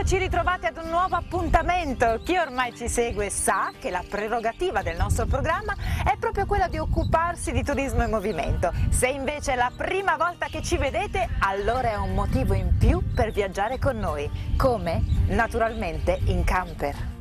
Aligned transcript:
Eccoci 0.00 0.16
ritrovati 0.16 0.64
ad 0.64 0.78
un 0.82 0.88
nuovo 0.88 1.14
appuntamento. 1.14 2.22
Chi 2.24 2.38
ormai 2.38 2.74
ci 2.74 2.88
segue 2.88 3.28
sa 3.28 3.70
che 3.78 3.90
la 3.90 4.02
prerogativa 4.08 4.80
del 4.80 4.96
nostro 4.96 5.26
programma 5.26 5.74
è 6.02 6.16
proprio 6.16 6.46
quella 6.46 6.68
di 6.68 6.78
occuparsi 6.78 7.52
di 7.52 7.62
turismo 7.62 8.02
e 8.02 8.06
movimento. 8.06 8.72
Se 8.88 9.08
invece 9.08 9.52
è 9.52 9.56
la 9.56 9.70
prima 9.76 10.16
volta 10.16 10.46
che 10.46 10.62
ci 10.62 10.78
vedete, 10.78 11.28
allora 11.40 11.90
è 11.90 11.96
un 11.96 12.14
motivo 12.14 12.54
in 12.54 12.78
più 12.78 13.12
per 13.14 13.30
viaggiare 13.30 13.78
con 13.78 13.98
noi. 13.98 14.30
Come? 14.56 15.02
Naturalmente 15.26 16.18
in 16.24 16.44
camper. 16.44 17.19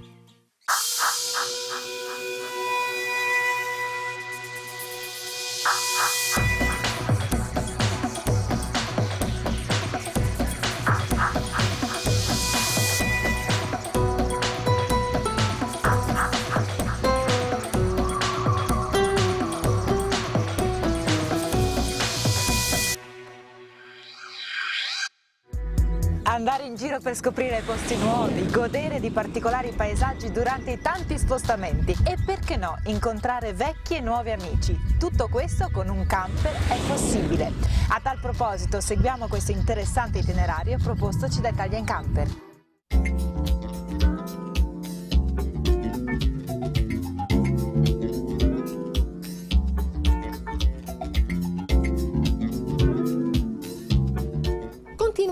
Giro 26.80 27.02
per 27.02 27.14
scoprire 27.14 27.62
posti 27.66 27.98
nuovi, 27.98 28.50
godere 28.50 29.02
di 29.02 29.12
particolari 29.12 29.74
paesaggi 29.76 30.32
durante 30.32 30.72
i 30.72 30.80
tanti 30.80 31.18
spostamenti 31.18 31.94
e 32.06 32.16
perché 32.26 32.56
no, 32.56 32.78
incontrare 32.86 33.52
vecchi 33.52 33.98
e 33.98 34.00
nuovi 34.00 34.32
amici. 34.32 34.80
Tutto 34.98 35.28
questo 35.28 35.68
con 35.74 35.90
un 35.90 36.06
camper 36.06 36.54
è 36.54 36.78
possibile. 36.88 37.52
A 37.90 38.00
tal 38.02 38.18
proposito 38.22 38.80
seguiamo 38.80 39.28
questo 39.28 39.52
interessante 39.52 40.20
itinerario 40.20 40.78
propostoci 40.82 41.42
da 41.42 41.50
Italian 41.50 41.84
Camper. 41.84 42.49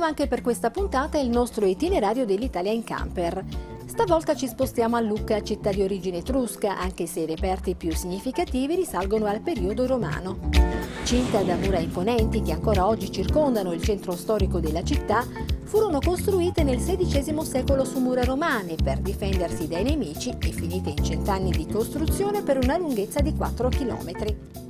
Anche 0.08 0.27
per 0.27 0.41
questa 0.41 0.72
puntata 0.72 1.19
il 1.19 1.27
nostro 1.27 1.66
itinerario 1.66 2.25
dell'Italia 2.25 2.72
in 2.72 2.86
camper. 2.86 3.44
Stavolta 3.86 4.36
ci 4.36 4.47
spostiamo 4.47 4.95
a 4.95 5.02
Lucca, 5.02 5.44
città 5.44 5.69
di 5.72 5.81
origine 5.81 6.19
etrusca, 6.19 6.80
anche 6.80 7.05
se 7.08 7.22
i 7.22 7.25
reperti 7.25 7.75
più 7.75 7.94
significativi 7.94 8.75
risalgono 8.75 9.25
al 9.25 9.41
periodo 9.41 9.86
romano. 9.86 10.49
Cinta 11.03 11.41
da 11.41 11.55
mura 11.55 11.80
imponenti 11.80 12.41
che 12.41 12.53
ancora 12.53 12.88
oggi 12.88 13.11
circondano 13.11 13.73
il 13.73 13.81
centro 13.81 14.14
storico 14.14 14.61
della 14.61 14.83
città, 14.83 15.25
furono 15.66 15.99
costruite 15.99 16.64
nel 16.64 16.77
XVI 16.77 17.44
secolo 17.44 17.83
su 17.83 17.99
mura 17.99 18.23
romane 18.23 18.75
per 18.81 18.99
difendersi 18.99 19.67
dai 19.67 19.83
nemici 19.83 20.30
e 20.39 20.52
finite 20.53 20.92
in 20.92 21.03
cent'anni 21.03 21.52
di 21.52 21.67
costruzione 21.67 22.44
per 22.44 22.59
una 22.64 22.77
lunghezza 22.77 23.19
di 23.19 23.36
4 23.36 23.67
chilometri. 23.67 24.67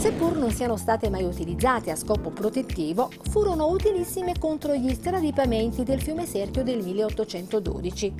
Seppur 0.00 0.34
non 0.38 0.50
siano 0.50 0.78
state 0.78 1.10
mai 1.10 1.24
utilizzate 1.24 1.90
a 1.90 1.94
scopo 1.94 2.30
protettivo, 2.30 3.10
furono 3.28 3.66
utilissime 3.68 4.32
contro 4.38 4.74
gli 4.74 4.94
stradipamenti 4.94 5.82
del 5.82 6.00
fiume 6.00 6.24
Serchio 6.24 6.62
del 6.62 6.82
1812, 6.82 8.14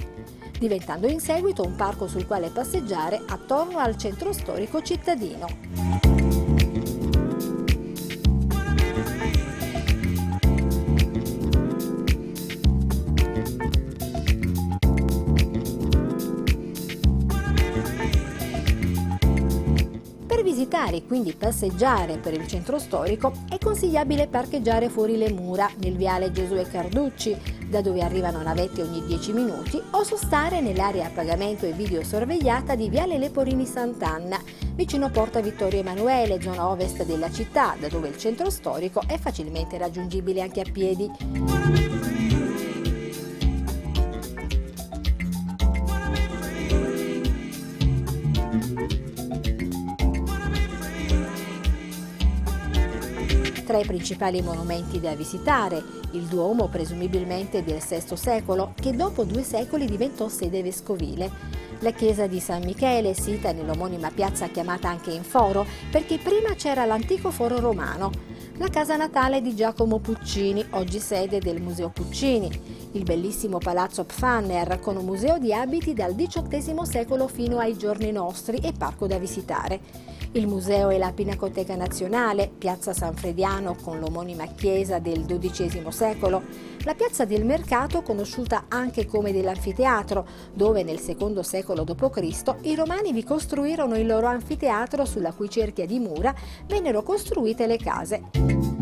diventando 0.59 1.09
in 1.09 1.21
seguito 1.21 1.65
un 1.65 1.77
parco 1.77 2.07
sul 2.07 2.27
quale 2.27 2.51
passeggiare 2.51 3.23
attorno 3.27 3.79
al 3.79 3.97
centro 3.97 4.35
storico 4.35 4.83
cittadino. 4.83 6.10
E 20.97 21.07
quindi 21.07 21.35
passeggiare 21.35 22.19
per 22.19 22.35
il 22.35 22.47
centro 22.47 22.79
storico 22.79 23.33
è 23.49 23.59
consigliabile 23.59 24.27
parcheggiare 24.27 24.89
fuori 24.89 25.17
le 25.17 25.33
mura 25.33 25.71
nel 25.79 25.97
viale 25.97 26.33
Giosuè 26.33 26.69
Carducci, 26.69 27.37
da 27.69 27.81
dove 27.81 28.03
arrivano 28.03 28.43
navette 28.43 28.83
ogni 28.83 29.05
10 29.07 29.33
minuti, 29.33 29.81
o 29.91 30.03
sostare 30.03 30.61
nell'area 30.61 31.07
a 31.07 31.11
pagamento 31.11 31.67
e 31.67 31.73
videosorvegliata 31.73 32.75
di 32.75 32.89
viale 32.89 33.19
Leporini 33.19 33.67
Sant'Anna, 33.67 34.41
vicino 34.75 35.11
Porta 35.11 35.41
Vittorio 35.41 35.81
Emanuele, 35.81 36.41
zona 36.41 36.69
ovest 36.69 37.05
della 37.05 37.31
città, 37.31 37.77
da 37.79 37.89
dove 37.89 38.09
il 38.09 38.17
centro 38.17 38.51
storico 38.51 39.03
è 39.07 39.19
facilmente 39.19 39.79
raggiungibile 39.79 40.41
anche 40.41 40.61
a 40.61 40.71
piedi. 40.71 41.90
Tra 53.71 53.79
i 53.79 53.85
principali 53.85 54.43
monumenti 54.43 54.99
da 54.99 55.15
visitare, 55.15 55.81
il 56.11 56.23
Duomo 56.23 56.67
presumibilmente 56.67 57.63
del 57.63 57.79
VI 57.79 58.17
secolo, 58.17 58.73
che 58.75 58.97
dopo 58.97 59.23
due 59.23 59.45
secoli 59.45 59.87
diventò 59.87 60.29
sede 60.29 60.61
vescovile, 60.61 61.31
la 61.79 61.93
chiesa 61.93 62.27
di 62.27 62.41
San 62.41 62.65
Michele, 62.65 63.15
sita 63.15 63.53
nell'omonima 63.53 64.11
piazza 64.11 64.49
chiamata 64.49 64.89
anche 64.89 65.13
in 65.13 65.23
Foro, 65.23 65.65
perché 65.89 66.19
prima 66.19 66.55
c'era 66.55 66.85
l'antico 66.85 67.31
foro 67.31 67.61
romano, 67.61 68.11
la 68.57 68.67
casa 68.67 68.97
natale 68.97 69.41
di 69.41 69.55
Giacomo 69.55 70.01
Puccini, 70.01 70.67
oggi 70.71 70.99
sede 70.99 71.39
del 71.39 71.63
Museo 71.63 71.91
Puccini, 71.91 72.80
il 72.93 73.03
bellissimo 73.05 73.59
palazzo 73.59 74.05
Pfanner 74.05 74.81
con 74.81 74.97
un 74.97 75.05
museo 75.05 75.39
di 75.39 75.53
abiti 75.53 75.95
dal 75.95 76.15
XVIII 76.15 76.85
secolo 76.85 77.29
fino 77.29 77.59
ai 77.59 77.77
giorni 77.77 78.11
nostri 78.11 78.59
e 78.59 78.73
parco 78.73 79.07
da 79.07 79.19
visitare 79.19 80.19
il 80.33 80.47
museo 80.47 80.91
e 80.91 80.99
la 80.99 81.13
Pinacoteca 81.13 81.75
Nazionale, 81.75 82.49
piazza 82.57 82.93
San 82.93 83.17
Frediano 83.17 83.75
con 83.75 83.99
l'omonima 83.99 84.47
chiesa 84.47 85.01
del 85.01 85.25
XII 85.25 85.91
secolo, 85.91 86.43
la 86.85 86.95
piazza 86.95 87.25
del 87.25 87.45
Mercato 87.45 88.03
conosciuta 88.03 88.67
anche 88.69 89.07
come 89.07 89.33
dell'anfiteatro, 89.33 90.25
dove 90.55 90.85
nel 90.85 91.01
secondo 91.01 91.43
secolo 91.43 91.83
d.C. 91.83 92.55
i 92.63 92.77
romani 92.77 93.13
vi 93.13 93.25
costruirono 93.25 93.97
il 93.97 94.07
loro 94.07 94.29
anfiteatro 94.29 95.05
sulla 95.05 95.33
cui 95.33 95.51
cerchia 95.51 95.87
di 95.87 95.99
mura 95.99 96.33
vennero 96.67 97.03
costruite 97.03 97.67
le 97.67 97.77
case. 97.77 98.80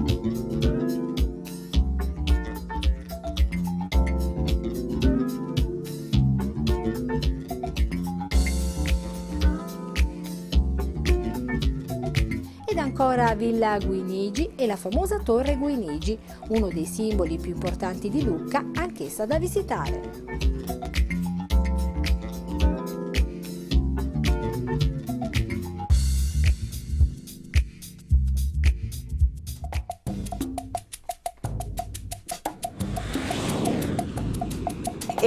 Ancora 13.00 13.32
Villa 13.36 13.78
Guinigi 13.78 14.50
e 14.56 14.66
la 14.66 14.74
famosa 14.74 15.20
Torre 15.20 15.56
Guinigi, 15.56 16.18
uno 16.48 16.66
dei 16.66 16.84
simboli 16.84 17.38
più 17.38 17.52
importanti 17.52 18.10
di 18.10 18.24
Lucca, 18.24 18.58
anch'essa 18.74 19.24
da 19.24 19.38
visitare. 19.38 20.77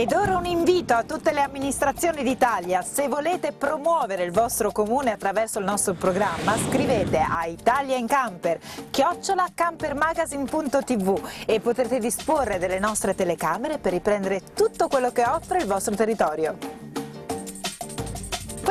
Ed 0.01 0.13
ora 0.13 0.35
un 0.35 0.47
invito 0.47 0.95
a 0.95 1.03
tutte 1.03 1.31
le 1.31 1.41
amministrazioni 1.41 2.23
d'Italia, 2.23 2.81
se 2.81 3.07
volete 3.07 3.51
promuovere 3.51 4.23
il 4.23 4.31
vostro 4.31 4.71
comune 4.71 5.11
attraverso 5.11 5.59
il 5.59 5.65
nostro 5.65 5.93
programma, 5.93 6.57
scrivete 6.57 7.19
a 7.19 7.45
Italia 7.45 7.97
in 7.97 8.07
Camper, 8.07 8.59
chiocciola 8.89 9.45
campermagazine.tv 9.53 11.21
e 11.45 11.59
potrete 11.59 11.99
disporre 11.99 12.57
delle 12.57 12.79
nostre 12.79 13.13
telecamere 13.13 13.77
per 13.77 13.91
riprendere 13.91 14.41
tutto 14.55 14.87
quello 14.87 15.11
che 15.11 15.23
offre 15.23 15.59
il 15.59 15.67
vostro 15.67 15.93
territorio. 15.93 16.80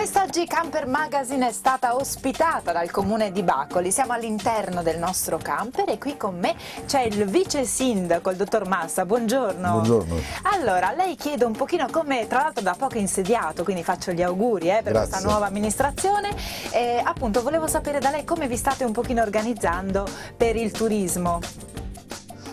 Quest'oggi 0.01 0.47
Camper 0.47 0.87
Magazine 0.87 1.49
è 1.49 1.53
stata 1.53 1.95
ospitata 1.95 2.73
dal 2.73 2.91
comune 2.91 3.33
di 3.33 3.43
Bacoli. 3.43 3.93
Siamo 3.93 4.15
all'interno 4.15 4.83
del 4.83 4.99
nostro 4.99 5.37
camper 5.37 5.91
e 5.91 5.99
qui 5.99 6.17
con 6.17 6.39
me 6.39 6.55
c'è 6.87 7.03
il 7.03 7.27
vice 7.27 7.67
sindaco, 7.67 8.31
il 8.31 8.39
dottor 8.39 8.67
Massa. 8.67 9.05
Buongiorno. 9.05 9.73
Buongiorno. 9.73 10.15
Allora, 10.55 10.93
lei 10.93 11.17
chiede 11.17 11.45
un 11.45 11.53
pochino 11.53 11.87
come, 11.91 12.27
tra 12.27 12.41
l'altro 12.41 12.63
da 12.63 12.75
poco 12.79 12.97
insediato, 12.97 13.63
quindi 13.63 13.85
faccio 13.85 14.13
gli 14.13 14.23
auguri 14.23 14.71
eh, 14.71 14.81
per 14.83 14.93
Grazie. 14.93 15.11
questa 15.11 15.29
nuova 15.29 15.49
amministrazione. 15.49 16.35
E, 16.71 17.03
appunto, 17.05 17.43
volevo 17.43 17.67
sapere 17.67 17.99
da 17.99 18.09
lei 18.09 18.25
come 18.25 18.49
vi 18.49 18.57
state 18.57 18.85
un 18.85 18.93
pochino 18.93 19.21
organizzando 19.21 20.07
per 20.35 20.57
il 20.57 20.71
turismo. 20.71 21.41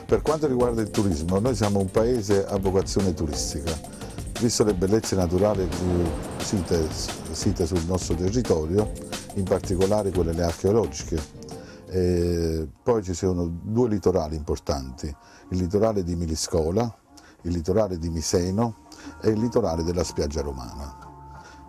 Per 0.05 0.21
quanto 0.21 0.47
riguarda 0.47 0.81
il 0.81 0.89
turismo, 0.89 1.39
noi 1.39 1.55
siamo 1.55 1.79
un 1.79 1.89
paese 1.89 2.45
a 2.45 2.57
vocazione 2.57 3.13
turistica. 3.13 3.96
Visto 4.39 4.63
le 4.63 4.75
bellezze 4.75 5.15
naturali 5.15 5.67
site, 6.37 6.87
site 7.31 7.65
sul 7.65 7.83
nostro 7.87 8.13
territorio, 8.13 8.91
in 9.33 9.43
particolare 9.43 10.11
quelle 10.11 10.43
archeologiche, 10.43 11.19
eh, 11.87 12.67
poi 12.83 13.01
ci 13.01 13.15
sono 13.15 13.47
due 13.47 13.89
litorali 13.89 14.35
importanti, 14.35 15.07
il 15.49 15.57
litorale 15.57 16.03
di 16.03 16.15
Miliscola, 16.15 16.93
il 17.41 17.51
litorale 17.51 17.97
di 17.97 18.09
Miseno 18.09 18.75
e 19.21 19.29
il 19.29 19.39
litorale 19.39 19.83
della 19.83 20.03
spiaggia 20.03 20.41
romana. 20.41 20.95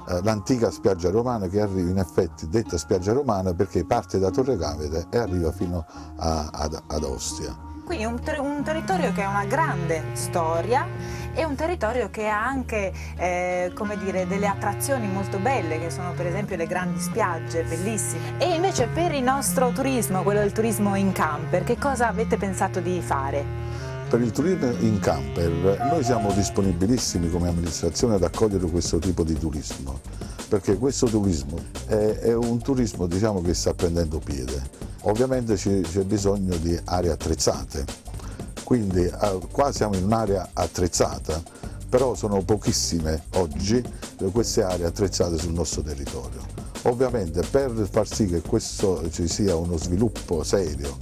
Eh, 0.06 0.22
L'antica 0.22 0.70
spiaggia 0.70 1.08
romana 1.08 1.48
che 1.48 1.62
arriva 1.62 1.88
in 1.88 1.98
effetti 1.98 2.48
detta 2.48 2.76
spiaggia 2.76 3.12
romana 3.12 3.54
perché 3.54 3.86
parte 3.86 4.18
da 4.18 4.30
Torre 4.30 4.58
Cavete 4.58 5.06
e 5.08 5.16
arriva 5.16 5.52
fino 5.52 5.86
a- 6.16 6.48
ad, 6.52 6.78
ad 6.86 7.02
Ostia. 7.02 7.67
Quindi 7.88 8.04
un, 8.04 8.20
ter- 8.20 8.38
un 8.38 8.62
territorio 8.62 9.14
che 9.14 9.22
ha 9.22 9.30
una 9.30 9.46
grande 9.46 10.08
storia 10.12 10.86
e 11.32 11.42
un 11.44 11.54
territorio 11.54 12.10
che 12.10 12.28
ha 12.28 12.44
anche 12.44 12.92
eh, 13.16 13.72
dire, 14.02 14.26
delle 14.26 14.46
attrazioni 14.46 15.06
molto 15.06 15.38
belle, 15.38 15.80
che 15.80 15.88
sono 15.88 16.12
per 16.12 16.26
esempio 16.26 16.56
le 16.56 16.66
grandi 16.66 17.00
spiagge, 17.00 17.62
bellissime. 17.62 18.36
E 18.36 18.54
invece 18.54 18.88
per 18.88 19.14
il 19.14 19.22
nostro 19.22 19.70
turismo, 19.70 20.22
quello 20.22 20.40
del 20.40 20.52
turismo 20.52 20.96
in 20.96 21.12
camper, 21.12 21.64
che 21.64 21.78
cosa 21.78 22.08
avete 22.08 22.36
pensato 22.36 22.80
di 22.80 23.00
fare? 23.00 23.67
Per 24.08 24.22
il 24.22 24.30
turismo 24.30 24.70
in 24.80 25.00
camper 25.00 25.50
noi 25.90 26.02
siamo 26.02 26.32
disponibilissimi 26.32 27.28
come 27.28 27.48
amministrazione 27.48 28.14
ad 28.14 28.22
accogliere 28.22 28.66
questo 28.66 28.98
tipo 28.98 29.22
di 29.22 29.38
turismo, 29.38 30.00
perché 30.48 30.78
questo 30.78 31.08
turismo 31.08 31.58
è, 31.86 31.94
è 31.94 32.34
un 32.34 32.58
turismo 32.62 33.06
diciamo, 33.06 33.42
che 33.42 33.52
sta 33.52 33.74
prendendo 33.74 34.18
piede. 34.18 34.62
Ovviamente 35.02 35.56
c'è 35.56 36.04
bisogno 36.04 36.56
di 36.56 36.78
aree 36.84 37.10
attrezzate, 37.10 37.84
quindi 38.64 39.04
eh, 39.04 39.38
qua 39.52 39.72
siamo 39.72 39.94
in 39.94 40.04
un'area 40.04 40.50
attrezzata, 40.54 41.42
però 41.86 42.14
sono 42.14 42.42
pochissime 42.42 43.24
oggi 43.34 43.84
queste 44.32 44.62
aree 44.62 44.86
attrezzate 44.86 45.36
sul 45.36 45.52
nostro 45.52 45.82
territorio. 45.82 46.40
Ovviamente 46.84 47.42
per 47.42 47.86
far 47.90 48.08
sì 48.08 48.24
che 48.24 48.40
questo 48.40 49.02
ci 49.10 49.28
sia 49.28 49.54
uno 49.54 49.76
sviluppo 49.76 50.42
serio 50.44 50.96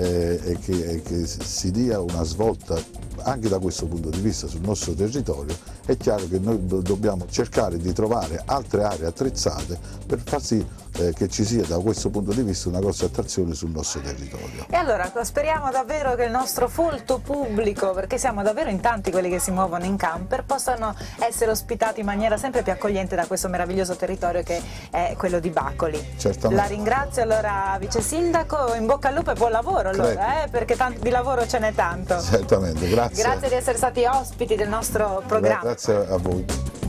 eh, 0.00 0.40
e 0.42 0.58
che, 0.58 0.92
e 0.92 1.02
che 1.02 1.26
si 1.26 1.70
dia 1.70 2.00
una 2.00 2.22
svolta 2.22 2.82
anche 3.22 3.50
da 3.50 3.58
questo 3.58 3.86
punto 3.86 4.08
di 4.08 4.20
vista 4.20 4.46
sul 4.46 4.62
nostro 4.62 4.94
territorio, 4.94 5.54
è 5.84 5.96
chiaro 5.98 6.26
che 6.26 6.38
noi 6.38 6.64
do- 6.64 6.80
dobbiamo 6.80 7.26
cercare 7.28 7.76
di 7.76 7.92
trovare 7.92 8.42
altre 8.46 8.82
aree 8.82 9.06
attrezzate 9.06 9.78
per 10.06 10.22
far 10.24 10.42
sì 10.42 10.64
eh, 11.00 11.12
che 11.12 11.28
ci 11.28 11.44
sia 11.44 11.64
da 11.64 11.78
questo 11.78 12.10
punto 12.10 12.32
di 12.32 12.42
vista 12.42 12.68
una 12.68 12.80
grossa 12.80 13.06
attrazione 13.06 13.54
sul 13.54 13.70
nostro 13.70 14.00
territorio. 14.00 14.66
E 14.68 14.76
allora 14.76 15.10
speriamo 15.22 15.70
davvero 15.70 16.14
che 16.14 16.24
il 16.24 16.30
nostro 16.30 16.68
folto 16.68 17.18
pubblico, 17.18 17.92
perché 17.92 18.18
siamo 18.18 18.42
davvero 18.42 18.70
in 18.70 18.80
tanti 18.80 19.10
quelli 19.10 19.30
che 19.30 19.38
si 19.38 19.50
muovono 19.50 19.84
in 19.84 19.96
camper, 19.96 20.44
possano 20.44 20.94
essere 21.18 21.50
ospitati 21.50 22.00
in 22.00 22.06
maniera 22.06 22.36
sempre 22.36 22.62
più 22.62 22.72
accogliente 22.72 23.16
da 23.16 23.26
questo 23.26 23.48
meraviglioso 23.48 23.96
territorio 23.96 24.42
che 24.42 24.60
è 24.90 25.14
quello 25.16 25.40
di 25.40 25.50
Bacoli. 25.50 26.14
Certamente. 26.16 26.62
La 26.62 26.68
ringrazio 26.68 27.22
allora 27.22 27.76
vice 27.78 28.00
sindaco, 28.00 28.74
in 28.74 28.86
bocca 28.86 29.08
al 29.08 29.14
lupo 29.14 29.30
e 29.30 29.34
buon 29.34 29.50
lavoro 29.50 29.88
allora, 29.90 30.44
eh, 30.44 30.48
perché 30.48 30.76
tanto 30.76 31.00
di 31.00 31.10
lavoro 31.10 31.46
ce 31.46 31.58
n'è 31.58 31.74
tanto. 31.74 32.20
Certamente, 32.20 32.88
grazie. 32.88 33.22
Grazie 33.22 33.48
di 33.48 33.54
essere 33.54 33.76
stati 33.76 34.04
ospiti 34.04 34.54
del 34.54 34.68
nostro 34.68 35.16
Gra- 35.18 35.26
programma. 35.26 35.62
Grazie 35.62 35.94
a 35.94 36.16
voi. 36.16 36.88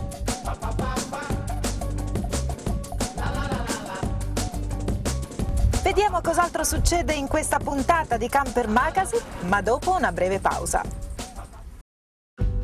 Vediamo 6.02 6.22
cos'altro 6.24 6.64
succede 6.64 7.14
in 7.14 7.28
questa 7.28 7.60
puntata 7.60 8.18
di 8.18 8.28
Camper 8.28 8.68
Magazine, 8.68 9.22
ma 9.42 9.62
dopo 9.62 9.96
una 9.96 10.12
breve 10.12 10.40
pausa. 10.40 10.82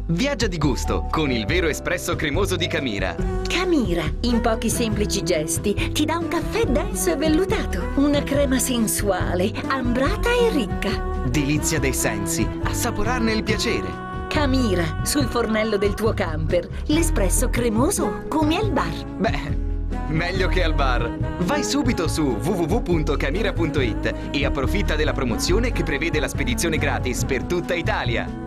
Viaggia 0.08 0.48
di 0.48 0.58
gusto 0.58 1.06
con 1.12 1.30
il 1.30 1.46
vero 1.46 1.68
espresso 1.68 2.16
cremoso 2.16 2.56
di 2.56 2.66
Camira. 2.66 3.16
Camira, 3.48 4.02
in 4.22 4.42
pochi 4.42 4.72
semplici 4.72 5.22
gesti, 5.22 5.92
ti 5.92 6.04
dà 6.04 6.18
un 6.18 6.30
caffè 6.30 6.66
denso 6.66 7.12
e 7.12 7.16
vellutato, 7.16 7.92
una 7.98 8.24
crema 8.24 8.58
sensuale, 8.58 9.52
ambrata 9.68 10.32
e 10.32 10.50
ricca. 10.50 10.90
Delizia 11.30 11.78
dei 11.78 11.94
sensi, 11.94 12.44
assaporarne 12.64 13.34
il 13.34 13.44
piacere. 13.44 14.26
Camira, 14.30 15.02
sul 15.04 15.28
fornello 15.28 15.78
del 15.78 15.94
tuo 15.94 16.12
camper, 16.12 16.68
l'espresso 16.88 17.52
cremoso 17.52 18.24
come 18.30 18.58
al 18.58 18.72
bar. 18.72 19.06
Beh, 19.06 19.67
meglio 20.10 20.48
che 20.48 20.64
al 20.64 20.74
bar. 20.74 21.10
Vai 21.40 21.64
subito 21.64 22.08
su 22.08 22.38
www.camira.it 22.42 24.14
e 24.32 24.46
approfitta 24.46 24.96
della 24.96 25.14
promozione 25.14 25.72
che 25.72 25.84
prevede 25.84 26.20
la 26.20 26.28
spedizione 26.28 26.78
gratis 26.78 27.24
per 27.26 27.44
tutta 27.44 27.74
Italia. 27.74 28.47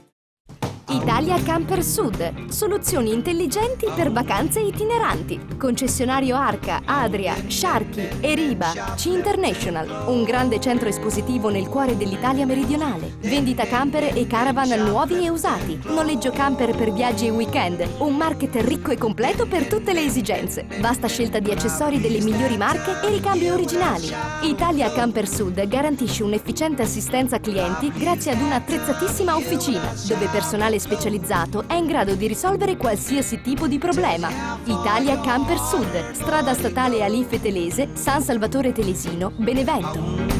Italia 0.91 1.41
Camper 1.41 1.81
Sud, 1.85 2.49
soluzioni 2.49 3.13
intelligenti 3.13 3.87
per 3.95 4.11
vacanze 4.11 4.59
itineranti. 4.59 5.39
Concessionario 5.57 6.35
Arca, 6.35 6.81
Adria, 6.83 7.33
Sharky, 7.47 8.09
Eriba, 8.19 8.73
C 8.95 9.05
International, 9.05 10.03
un 10.07 10.23
grande 10.23 10.59
centro 10.59 10.89
espositivo 10.89 11.47
nel 11.47 11.69
cuore 11.69 11.95
dell'Italia 11.95 12.45
meridionale. 12.45 13.13
Vendita 13.21 13.65
camper 13.67 14.17
e 14.17 14.27
caravan 14.27 14.67
nuovi 14.85 15.23
e 15.23 15.29
usati. 15.29 15.79
Noleggio 15.85 16.31
camper 16.31 16.75
per 16.75 16.91
viaggi 16.91 17.27
e 17.27 17.29
weekend. 17.29 17.87
Un 17.99 18.17
market 18.17 18.55
ricco 18.55 18.91
e 18.91 18.97
completo 18.97 19.45
per 19.45 19.67
tutte 19.67 19.93
le 19.93 20.03
esigenze. 20.03 20.65
Vasta 20.81 21.07
scelta 21.07 21.39
di 21.39 21.51
accessori 21.51 22.01
delle 22.01 22.19
migliori 22.19 22.57
marche 22.57 22.99
e 23.01 23.09
ricambi 23.09 23.49
originali. 23.49 24.11
Italia 24.41 24.91
Camper 24.91 25.27
Sud 25.27 25.65
garantisce 25.69 26.23
un'efficiente 26.23 26.81
assistenza 26.81 27.39
clienti 27.39 27.93
grazie 27.95 28.33
ad 28.33 28.41
un'attrezzatissima 28.41 29.37
officina, 29.37 29.93
dove 30.05 30.27
personale 30.27 30.79
specializzato 30.81 31.65
è 31.67 31.75
in 31.75 31.85
grado 31.85 32.15
di 32.15 32.27
risolvere 32.27 32.75
qualsiasi 32.75 33.39
tipo 33.41 33.67
di 33.67 33.77
problema. 33.77 34.59
Italia 34.65 35.19
Camper 35.21 35.59
Sud, 35.59 36.11
strada 36.11 36.53
statale 36.53 37.03
Alife 37.03 37.39
Telese, 37.39 37.89
San 37.93 38.21
Salvatore 38.21 38.71
Telesino, 38.71 39.31
Benevento. 39.37 40.30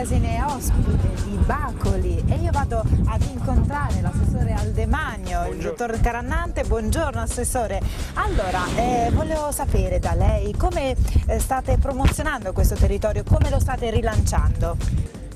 Magazine 0.00 0.36
è 0.36 0.44
ospite 0.44 1.24
di 1.24 1.36
Bacoli 1.44 2.24
e 2.26 2.36
io 2.36 2.50
vado 2.52 2.82
ad 3.04 3.22
incontrare 3.30 4.00
l'assessore 4.00 4.54
Aldemagno, 4.54 5.48
il 5.48 5.58
dottor 5.58 6.00
Carannante. 6.00 6.64
Buongiorno 6.64 7.20
assessore. 7.20 7.82
Allora, 8.14 8.64
eh, 8.76 9.10
volevo 9.12 9.52
sapere 9.52 9.98
da 9.98 10.14
lei 10.14 10.54
come 10.54 10.96
eh, 11.26 11.38
state 11.38 11.76
promozionando 11.76 12.54
questo 12.54 12.76
territorio, 12.76 13.24
come 13.24 13.50
lo 13.50 13.60
state 13.60 13.90
rilanciando? 13.90 14.78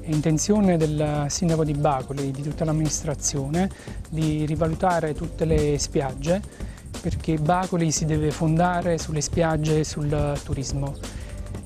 È 0.00 0.11
intenzione 0.11 0.78
del 0.78 1.26
sindaco 1.28 1.62
di 1.62 1.75
Bacoli, 1.75 2.30
di 2.30 2.40
tutta 2.40 2.64
l'amministrazione, 2.64 3.68
di 4.09 4.47
rivalutare 4.47 5.12
tutte 5.12 5.44
le 5.44 5.78
spiagge 5.78 6.40
perché 7.02 7.37
Bacoli 7.37 7.90
si 7.90 8.06
deve 8.06 8.30
fondare 8.30 8.97
sulle 8.97 9.21
spiagge 9.21 9.80
e 9.80 9.85
sul 9.85 10.40
turismo. 10.42 10.94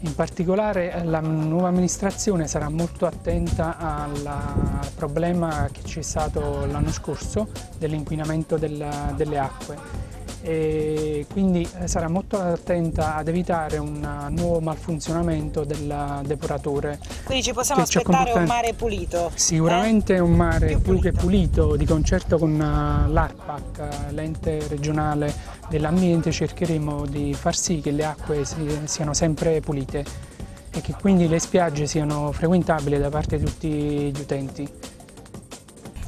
In 0.00 0.14
particolare 0.14 1.02
la 1.04 1.18
nuova 1.18 1.68
amministrazione 1.68 2.46
sarà 2.46 2.68
molto 2.68 3.04
attenta 3.04 3.78
al 3.78 4.90
problema 4.94 5.68
che 5.72 5.82
c'è 5.82 6.02
stato 6.02 6.66
l'anno 6.66 6.92
scorso 6.92 7.48
dell'inquinamento 7.78 8.56
delle 8.56 9.38
acque 9.38 10.08
e 10.40 11.26
quindi 11.30 11.68
eh, 11.80 11.88
sarà 11.88 12.08
molto 12.08 12.40
attenta 12.40 13.16
ad 13.16 13.28
evitare 13.28 13.78
un 13.78 14.26
nuovo 14.30 14.60
malfunzionamento 14.60 15.64
del 15.64 16.22
depuratore. 16.24 16.98
Quindi 17.24 17.42
ci 17.42 17.52
possiamo 17.52 17.82
aspettare 17.82 18.32
un 18.32 18.44
mare 18.44 18.72
pulito? 18.74 19.30
Sicuramente 19.34 20.14
eh? 20.14 20.20
un 20.20 20.32
mare 20.32 20.76
più, 20.76 20.92
più 20.92 21.00
che 21.00 21.12
pulito, 21.12 21.76
di 21.76 21.84
concerto 21.84 22.38
con 22.38 22.54
eh, 22.54 23.10
l'ARPAC, 23.10 24.10
l'ente 24.10 24.66
regionale 24.68 25.57
dell'ambiente, 25.68 26.30
cercheremo 26.30 27.06
di 27.06 27.34
far 27.34 27.54
sì 27.56 27.80
che 27.80 27.90
le 27.90 28.04
acque 28.04 28.44
siano 28.84 29.14
sempre 29.14 29.60
pulite 29.60 30.04
e 30.70 30.80
che 30.80 30.94
quindi 31.00 31.28
le 31.28 31.38
spiagge 31.38 31.86
siano 31.86 32.32
frequentabili 32.32 32.98
da 32.98 33.08
parte 33.08 33.38
di 33.38 33.44
tutti 33.44 33.68
gli 33.68 34.20
utenti. 34.20 34.68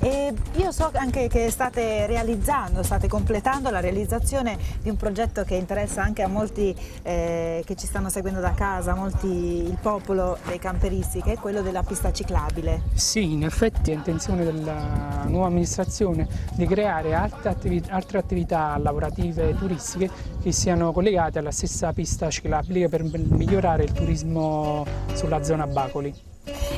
E 0.02 0.32
io 0.54 0.72
so 0.72 0.90
anche 0.94 1.28
che 1.28 1.50
state 1.50 2.06
realizzando, 2.06 2.82
state 2.82 3.06
completando 3.06 3.68
la 3.68 3.80
realizzazione 3.80 4.56
di 4.80 4.88
un 4.88 4.96
progetto 4.96 5.44
che 5.44 5.56
interessa 5.56 6.02
anche 6.02 6.22
a 6.22 6.26
molti 6.26 6.74
eh, 7.02 7.62
che 7.66 7.76
ci 7.76 7.86
stanno 7.86 8.08
seguendo 8.08 8.40
da 8.40 8.52
casa, 8.52 8.94
molti, 8.94 9.26
il 9.26 9.76
popolo 9.80 10.38
dei 10.46 10.58
camperisti, 10.58 11.20
che 11.20 11.32
è 11.32 11.36
quello 11.36 11.60
della 11.60 11.82
pista 11.82 12.12
ciclabile. 12.12 12.84
Sì, 12.94 13.32
in 13.32 13.44
effetti 13.44 13.90
è 13.90 13.94
intenzione 13.94 14.42
della 14.42 15.24
nuova 15.26 15.48
amministrazione 15.48 16.26
di 16.54 16.66
creare 16.66 17.12
altre 17.12 17.50
attività, 17.50 17.92
altre 17.92 18.18
attività 18.18 18.78
lavorative 18.78 19.50
e 19.50 19.54
turistiche 19.54 20.10
che 20.40 20.50
siano 20.50 20.92
collegate 20.92 21.38
alla 21.38 21.52
stessa 21.52 21.92
pista 21.92 22.30
ciclabile 22.30 22.88
per 22.88 23.02
migliorare 23.02 23.84
il 23.84 23.92
turismo 23.92 24.86
sulla 25.12 25.42
zona 25.42 25.66
Bacoli. 25.66 26.28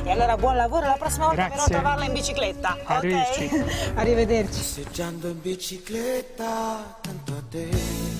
E 0.05 0.11
allora 0.11 0.35
buon 0.35 0.57
lavoro, 0.57 0.85
la 0.85 0.97
prossima 0.99 1.27
volta 1.27 1.47
Grazie. 1.47 1.55
verrò 1.55 1.63
a 1.63 1.81
trovarla 1.81 2.05
in 2.05 2.13
bicicletta. 2.13 2.77
Arrivederci. 2.83 3.45
Okay? 3.45 3.93
Arrivederci. 3.95 4.59
Passeggiando 4.59 5.27
in 5.29 5.41
bicicletta, 5.41 6.97
tanto 7.01 7.31
a 7.31 7.41
te. 7.49 8.12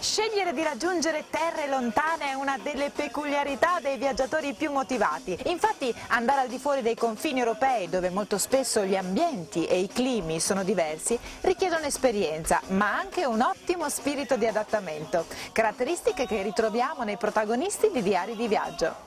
Scegliere 0.00 0.52
di 0.52 0.62
raggiungere 0.62 1.24
terre 1.28 1.68
lontane 1.68 2.30
è 2.30 2.34
una 2.34 2.56
delle 2.62 2.90
peculiarità 2.90 3.78
dei 3.80 3.96
viaggiatori 3.96 4.54
più 4.54 4.70
motivati. 4.70 5.36
Infatti 5.46 5.92
andare 6.08 6.42
al 6.42 6.48
di 6.48 6.58
fuori 6.58 6.82
dei 6.82 6.94
confini 6.94 7.40
europei, 7.40 7.88
dove 7.88 8.08
molto 8.08 8.38
spesso 8.38 8.84
gli 8.84 8.94
ambienti 8.94 9.66
e 9.66 9.80
i 9.80 9.88
climi 9.88 10.38
sono 10.38 10.62
diversi, 10.62 11.18
richiedono 11.40 11.86
esperienza, 11.86 12.60
ma 12.68 12.96
anche 12.96 13.24
un 13.24 13.40
ottimo 13.40 13.88
spirito 13.88 14.36
di 14.36 14.46
adattamento. 14.46 15.26
Caratteristiche 15.50 16.26
che 16.26 16.42
ritroviamo 16.42 17.02
nei 17.02 17.16
protagonisti 17.16 17.90
di 17.92 18.02
Diari 18.02 18.36
di 18.36 18.46
Viaggio. 18.46 19.06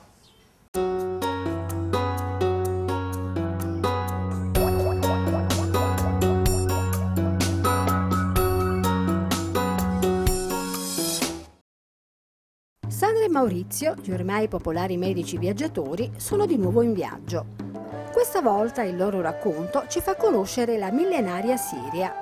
Maurizio, 13.32 13.94
gli 14.02 14.12
ormai 14.12 14.46
popolari 14.46 14.98
medici 14.98 15.38
viaggiatori, 15.38 16.12
sono 16.18 16.44
di 16.44 16.58
nuovo 16.58 16.82
in 16.82 16.92
viaggio. 16.92 17.46
Questa 18.12 18.42
volta 18.42 18.82
il 18.82 18.94
loro 18.94 19.22
racconto 19.22 19.84
ci 19.88 20.02
fa 20.02 20.16
conoscere 20.16 20.76
la 20.76 20.92
millenaria 20.92 21.56
Siria. 21.56 22.12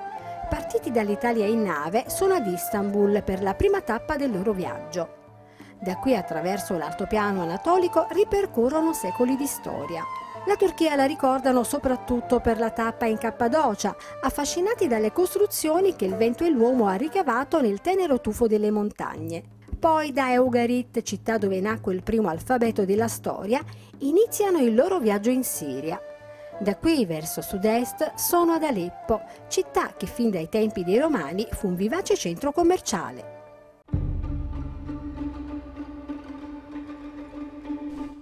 Partiti 0.49 0.93
dall'Italia 0.93 1.47
in 1.47 1.63
nave, 1.63 2.05
sono 2.07 2.35
ad 2.35 2.47
Istanbul 2.47 3.25
per 3.25 3.43
la 3.43 3.55
prima 3.55 3.81
tappa 3.81 4.17
del 4.17 4.31
loro 4.31 4.53
viaggio. 4.53 5.19
Da 5.81 5.97
qui 5.97 6.15
attraverso 6.15 6.79
l'altopiano 6.79 7.43
anatolico 7.43 8.07
ripercorrono 8.11 8.93
secoli 8.93 9.35
di 9.35 9.47
storia. 9.47 10.05
La 10.47 10.55
Turchia 10.55 10.95
la 10.95 11.07
ricordano 11.07 11.65
soprattutto 11.65 12.39
per 12.39 12.61
la 12.61 12.71
tappa 12.71 13.07
in 13.07 13.19
Cappadocia, 13.19 13.97
affascinati 14.23 14.87
dalle 14.87 15.13
costruzioni 15.13 15.97
che 15.97 16.05
il 16.05 16.15
vento 16.15 16.45
e 16.45 16.51
l'uomo 16.51 16.87
ha 16.87 16.95
ricavato 16.95 17.61
nel 17.61 17.81
tenero 17.81 18.21
tufo 18.21 18.47
delle 18.47 18.71
montagne. 18.71 19.59
Poi 19.81 20.13
da 20.13 20.31
Eugarit, 20.31 21.01
città 21.01 21.39
dove 21.39 21.59
nacque 21.59 21.95
il 21.95 22.03
primo 22.03 22.29
alfabeto 22.29 22.85
della 22.85 23.09
storia, 23.09 23.65
iniziano 24.01 24.59
il 24.59 24.75
loro 24.75 24.99
viaggio 24.99 25.31
in 25.31 25.43
Siria. 25.43 25.99
Da 26.61 26.77
qui 26.77 27.07
verso 27.07 27.41
sud-est 27.41 28.13
sono 28.17 28.53
ad 28.53 28.63
Aleppo, 28.63 29.23
città 29.49 29.95
che 29.97 30.05
fin 30.05 30.29
dai 30.29 30.51
tempi 30.51 30.85
dei 30.85 30.99
Romani 30.99 31.49
fu 31.53 31.69
un 31.69 31.77
vivace 31.77 32.15
centro 32.15 32.53
commerciale. 32.53 33.39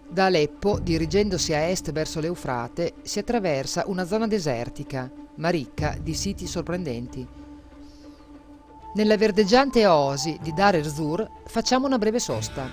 Da 0.08 0.26
Aleppo, 0.26 0.78
dirigendosi 0.78 1.54
a 1.54 1.58
est 1.68 1.90
verso 1.90 2.20
l'Eufrate, 2.20 2.94
si 3.02 3.18
attraversa 3.18 3.82
una 3.88 4.06
zona 4.06 4.28
desertica, 4.28 5.10
ma 5.34 5.48
ricca 5.48 5.96
di 6.00 6.14
siti 6.14 6.46
sorprendenti. 6.46 7.37
Nella 8.98 9.16
verdeggiante 9.16 9.86
oasi 9.86 10.36
di 10.42 10.52
Dar 10.52 10.74
el-Zur 10.74 11.24
facciamo 11.46 11.86
una 11.86 11.98
breve 11.98 12.18
sosta. 12.18 12.68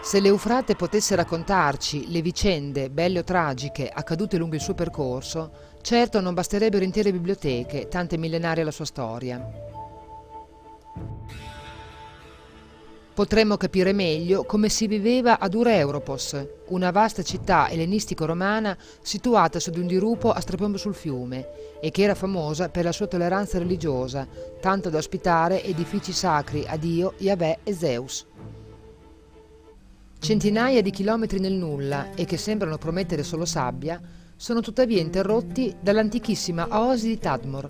Se 0.00 0.18
l'Eufrate 0.18 0.74
potesse 0.74 1.14
raccontarci 1.14 2.10
le 2.10 2.22
vicende, 2.22 2.88
belle 2.88 3.18
o 3.18 3.22
tragiche, 3.22 3.90
accadute 3.90 4.38
lungo 4.38 4.54
il 4.54 4.62
suo 4.62 4.72
percorso, 4.72 5.50
certo 5.82 6.22
non 6.22 6.32
basterebbero 6.32 6.84
intere 6.84 7.12
biblioteche, 7.12 7.88
tante 7.88 8.16
millenarie 8.16 8.64
la 8.64 8.70
sua 8.70 8.86
storia. 8.86 9.75
Potremmo 13.16 13.56
capire 13.56 13.94
meglio 13.94 14.44
come 14.44 14.68
si 14.68 14.86
viveva 14.86 15.38
ad 15.38 15.54
Ureuropos, 15.54 16.36
una 16.66 16.90
vasta 16.90 17.22
città 17.22 17.70
ellenistico-romana 17.70 18.76
situata 19.00 19.58
su 19.58 19.70
di 19.70 19.80
un 19.80 19.86
dirupo 19.86 20.32
a 20.32 20.40
strapiombo 20.40 20.76
sul 20.76 20.92
fiume 20.94 21.48
e 21.80 21.90
che 21.90 22.02
era 22.02 22.14
famosa 22.14 22.68
per 22.68 22.84
la 22.84 22.92
sua 22.92 23.06
tolleranza 23.06 23.56
religiosa, 23.56 24.28
tanto 24.60 24.90
da 24.90 24.98
ospitare 24.98 25.64
edifici 25.64 26.12
sacri 26.12 26.66
a 26.66 26.76
Dio, 26.76 27.14
Yahweh 27.16 27.60
e 27.64 27.72
Zeus. 27.72 28.26
centinaia 30.18 30.82
di 30.82 30.90
chilometri 30.90 31.40
nel 31.40 31.54
nulla 31.54 32.14
e 32.14 32.26
che 32.26 32.36
sembrano 32.36 32.76
promettere 32.76 33.22
solo 33.22 33.46
sabbia, 33.46 33.98
sono 34.36 34.60
tuttavia 34.60 35.00
interrotti 35.00 35.74
dall'antichissima 35.80 36.68
oasi 36.70 37.08
di 37.08 37.18
Tadmor, 37.18 37.68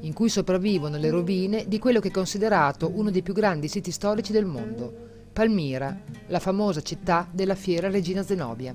in 0.00 0.12
cui 0.12 0.28
sopravvivono 0.28 0.96
le 0.96 1.10
rovine 1.10 1.64
di 1.66 1.78
quello 1.78 2.00
che 2.00 2.08
è 2.08 2.12
considerato 2.12 2.90
uno 2.94 3.10
dei 3.10 3.22
più 3.22 3.32
grandi 3.32 3.68
siti 3.68 3.90
storici 3.90 4.32
del 4.32 4.44
mondo, 4.44 5.06
Palmira, 5.32 5.96
la 6.28 6.38
famosa 6.38 6.80
città 6.82 7.28
della 7.30 7.54
fiera 7.54 7.90
regina 7.90 8.22
Zenobia. 8.22 8.74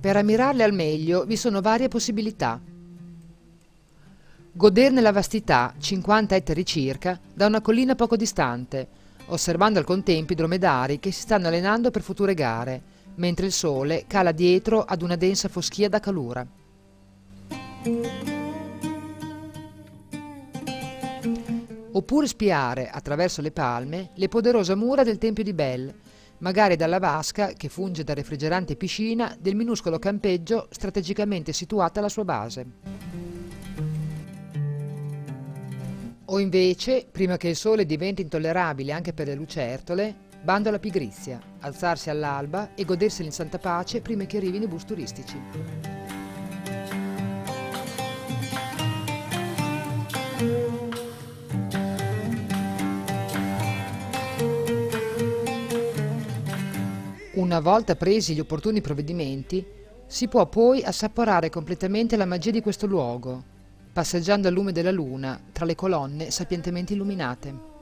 Per 0.00 0.16
ammirarle 0.16 0.62
al 0.62 0.74
meglio 0.74 1.24
vi 1.24 1.36
sono 1.36 1.62
varie 1.62 1.88
possibilità. 1.88 2.60
Goderne 4.52 5.00
la 5.00 5.12
vastità, 5.12 5.74
50 5.78 6.34
ettari 6.34 6.64
circa, 6.66 7.18
da 7.32 7.46
una 7.46 7.60
collina 7.60 7.94
poco 7.94 8.14
distante, 8.16 8.86
osservando 9.26 9.78
al 9.78 9.86
contempo 9.86 10.32
i 10.32 10.36
dromedari 10.36 11.00
che 11.00 11.10
si 11.10 11.22
stanno 11.22 11.48
allenando 11.48 11.90
per 11.90 12.02
future 12.02 12.34
gare, 12.34 12.82
mentre 13.16 13.46
il 13.46 13.52
sole 13.52 14.04
cala 14.06 14.32
dietro 14.32 14.82
ad 14.82 15.02
una 15.02 15.16
densa 15.16 15.48
foschia 15.48 15.88
da 15.88 16.00
calura. 16.00 16.46
Oppure 21.92 22.26
spiare, 22.26 22.88
attraverso 22.88 23.40
le 23.40 23.52
palme, 23.52 24.10
le 24.14 24.28
poderose 24.28 24.74
mura 24.74 25.04
del 25.04 25.18
Tempio 25.18 25.44
di 25.44 25.52
Bel, 25.52 25.94
magari 26.38 26.74
dalla 26.74 26.98
vasca, 26.98 27.52
che 27.52 27.68
funge 27.68 28.02
da 28.02 28.14
refrigerante 28.14 28.74
piscina, 28.74 29.36
del 29.38 29.54
minuscolo 29.54 30.00
campeggio 30.00 30.66
strategicamente 30.70 31.52
situato 31.52 32.00
alla 32.00 32.08
sua 32.08 32.24
base. 32.24 32.66
O 36.26 36.38
invece, 36.40 37.06
prima 37.10 37.36
che 37.36 37.48
il 37.48 37.56
sole 37.56 37.86
diventi 37.86 38.22
intollerabile 38.22 38.92
anche 38.92 39.12
per 39.12 39.28
le 39.28 39.34
lucertole, 39.34 40.14
bando 40.44 40.68
alla 40.68 40.78
pigrizia, 40.78 41.40
alzarsi 41.60 42.10
all'alba 42.10 42.74
e 42.74 42.84
goderseli 42.84 43.28
in 43.28 43.32
santa 43.32 43.58
pace 43.58 44.02
prima 44.02 44.24
che 44.24 44.36
arrivino 44.36 44.64
i 44.64 44.68
bus 44.68 44.84
turistici. 44.84 45.40
Una 57.36 57.60
volta 57.60 57.96
presi 57.96 58.34
gli 58.34 58.40
opportuni 58.40 58.82
provvedimenti, 58.82 59.64
si 60.06 60.28
può 60.28 60.46
poi 60.46 60.82
assaporare 60.82 61.48
completamente 61.48 62.16
la 62.16 62.26
magia 62.26 62.50
di 62.50 62.60
questo 62.60 62.86
luogo, 62.86 63.42
passeggiando 63.90 64.48
al 64.48 64.54
lume 64.54 64.72
della 64.72 64.90
luna 64.90 65.40
tra 65.52 65.64
le 65.64 65.74
colonne 65.74 66.30
sapientemente 66.30 66.92
illuminate. 66.92 67.73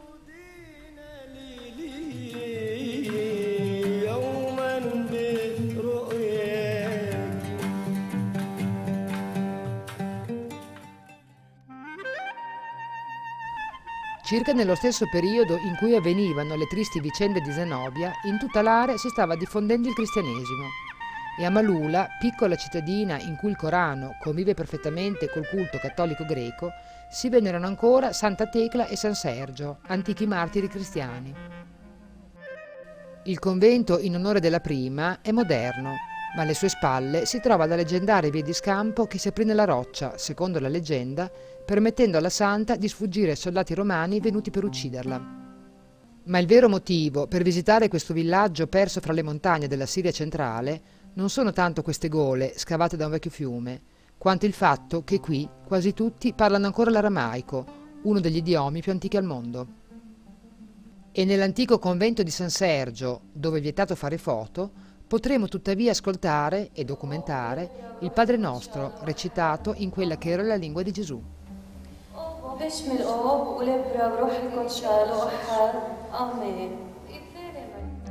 Circa 14.33 14.55
nello 14.55 14.75
stesso 14.77 15.07
periodo 15.11 15.59
in 15.59 15.77
cui 15.77 15.95
avvenivano 15.95 16.57
le 16.57 16.67
tristi 16.67 17.01
vicende 17.01 17.43
di 17.43 17.53
Zenobia, 17.53 18.12
in 18.25 18.39
tutta 18.39 18.62
l'area 18.62 18.97
si 18.97 19.11
stava 19.11 19.37
diffondendo 19.37 19.89
il 19.89 19.95
cristianesimo 19.95 20.69
e 21.39 21.45
a 21.45 21.51
Malula, 21.51 22.09
piccola 22.19 22.57
cittadina 22.57 23.21
in 23.21 23.37
cui 23.37 23.51
il 23.51 23.57
Corano 23.57 24.17
convive 24.19 24.55
perfettamente 24.55 25.29
col 25.29 25.47
culto 25.47 25.77
cattolico 25.77 26.25
greco, 26.25 26.71
si 27.11 27.29
venerano 27.29 27.67
ancora 27.67 28.15
Santa 28.15 28.47
Tecla 28.47 28.87
e 28.87 28.97
San 28.97 29.15
Sergio, 29.15 29.81
antichi 29.89 30.25
martiri 30.25 30.67
cristiani. 30.67 31.35
Il 33.25 33.39
convento 33.39 33.99
in 33.99 34.15
onore 34.15 34.41
della 34.41 34.61
prima 34.61 35.21
è 35.21 35.31
moderno, 35.31 35.97
ma 36.35 36.43
alle 36.43 36.55
sue 36.55 36.69
spalle 36.69 37.27
si 37.27 37.41
trova 37.41 37.67
la 37.67 37.77
leggendaria 37.77 38.31
via 38.31 38.43
di 38.43 38.53
scampo 38.53 39.07
che 39.07 39.19
si 39.19 39.29
aprì 39.29 39.45
nella 39.45 39.65
roccia, 39.65 40.17
secondo 40.17 40.59
la 40.59 40.69
leggenda, 40.69 41.31
permettendo 41.65 42.17
alla 42.17 42.31
santa 42.31 42.77
di 42.77 42.89
sfuggire 42.89 43.31
ai 43.31 43.37
soldati 43.37 43.75
romani 43.75 44.21
venuti 44.21 44.51
per 44.51 44.65
ucciderla. 44.65 45.41
Ma 46.25 46.39
il 46.39 46.47
vero 46.47 46.69
motivo 46.69 47.27
per 47.27 47.43
visitare 47.43 47.89
questo 47.89 48.15
villaggio 48.15 48.67
perso 48.67 49.01
fra 49.01 49.12
le 49.12 49.23
montagne 49.23 49.67
della 49.67 49.87
Siria 49.87 50.12
centrale 50.12 51.01
non 51.15 51.29
sono 51.29 51.53
tanto 51.53 51.83
queste 51.83 52.09
gole 52.09 52.55
scavate 52.57 52.97
da 52.97 53.07
un 53.07 53.11
vecchio 53.11 53.31
fiume, 53.31 53.83
quanto 54.17 54.47
il 54.47 54.53
fatto 54.53 55.03
che 55.05 55.21
qui 55.21 55.49
quasi 55.67 55.93
tutti 55.93 56.33
parlano 56.33 56.67
ancora 56.67 56.91
l'aramaico, 56.91 57.81
uno 58.03 58.21
degli 58.21 58.37
idiomi 58.37 58.81
più 58.81 58.92
antichi 58.92 59.16
al 59.16 59.25
mondo. 59.25 59.81
E 61.11 61.25
nell'antico 61.25 61.79
convento 61.79 62.23
di 62.23 62.31
San 62.31 62.49
Sergio, 62.49 63.23
dove 63.33 63.59
è 63.59 63.61
vietato 63.61 63.95
fare 63.95 64.16
foto, 64.16 64.71
potremo 65.12 65.46
tuttavia 65.46 65.90
ascoltare 65.90 66.70
e 66.72 66.87
documentare 66.87 67.96
il 67.98 68.11
Padre 68.12 68.38
Nostro 68.38 68.94
recitato 69.03 69.75
in 69.77 69.90
quella 69.90 70.16
che 70.16 70.31
era 70.31 70.42
la 70.42 70.55
lingua 70.55 70.81
di 70.81 70.90
Gesù. 70.90 71.22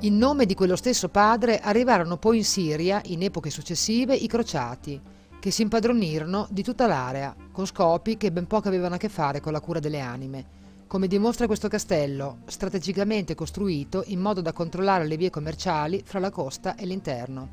In 0.02 0.16
nome 0.16 0.46
di 0.46 0.54
quello 0.54 0.76
stesso 0.76 1.10
padre 1.10 1.60
arrivarono 1.60 2.18
poi 2.18 2.38
in 2.38 2.46
Siria, 2.46 3.02
in 3.06 3.24
epoche 3.24 3.50
successive, 3.50 4.14
i 4.14 4.28
crociati, 4.28 5.02
che 5.40 5.50
si 5.50 5.64
impadronirono 5.64 6.46
di 6.52 6.62
tutta 6.62 6.86
l'area, 6.86 7.36
con 7.52 7.66
scopi 7.66 8.16
che 8.16 8.32
ben 8.32 8.46
poco 8.46 8.68
avevano 8.68 8.94
a 8.94 8.98
che 9.00 9.10
fare 9.10 9.40
con 9.40 9.54
la 9.54 9.60
cura 9.60 9.80
delle 9.80 10.02
anime, 10.02 10.60
come 10.92 11.08
dimostra 11.08 11.48
questo 11.48 11.70
castello, 11.70 12.40
strategicamente 12.48 13.34
costruito 13.34 14.04
in 14.08 14.20
modo 14.20 14.42
da 14.42 14.52
controllare 14.52 15.08
le 15.08 15.16
vie 15.16 15.30
commerciali 15.30 16.02
fra 16.04 16.20
la 16.20 16.30
costa 16.30 16.76
e 16.76 16.86
l'interno. 16.86 17.50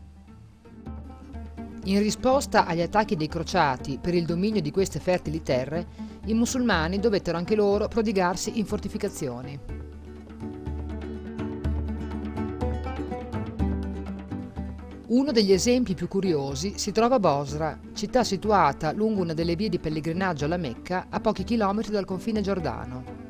In 1.85 2.01
risposta 2.01 2.67
agli 2.67 2.81
attacchi 2.81 3.15
dei 3.15 3.29
crociati 3.29 4.01
per 4.03 4.15
il 4.15 4.27
dominio 4.27 4.61
di 4.61 4.73
queste 4.73 4.99
fertili 4.99 5.41
terre, 5.41 5.87
i 6.25 6.35
musulmani 6.35 6.99
dovettero 6.99 7.39
anche 7.39 7.55
loro 7.55 7.87
prodigarsi 7.87 8.59
in 8.59 8.67
fortificazioni. 8.67 9.61
Uno 15.07 15.31
degli 15.31 15.53
esempi 15.53 15.95
più 15.95 16.09
curiosi 16.09 16.77
si 16.77 16.91
trova 16.91 17.15
a 17.15 17.21
Bosra, 17.21 17.79
città 17.95 18.25
situata 18.25 18.91
lungo 18.91 19.23
una 19.23 19.33
delle 19.33 19.55
vie 19.55 19.69
di 19.69 19.79
pellegrinaggio 19.79 20.47
alla 20.47 20.57
Mecca 20.57 21.07
a 21.09 21.21
pochi 21.21 21.45
chilometri 21.45 21.93
dal 21.93 22.05
confine 22.05 22.41
giordano. 22.41 23.27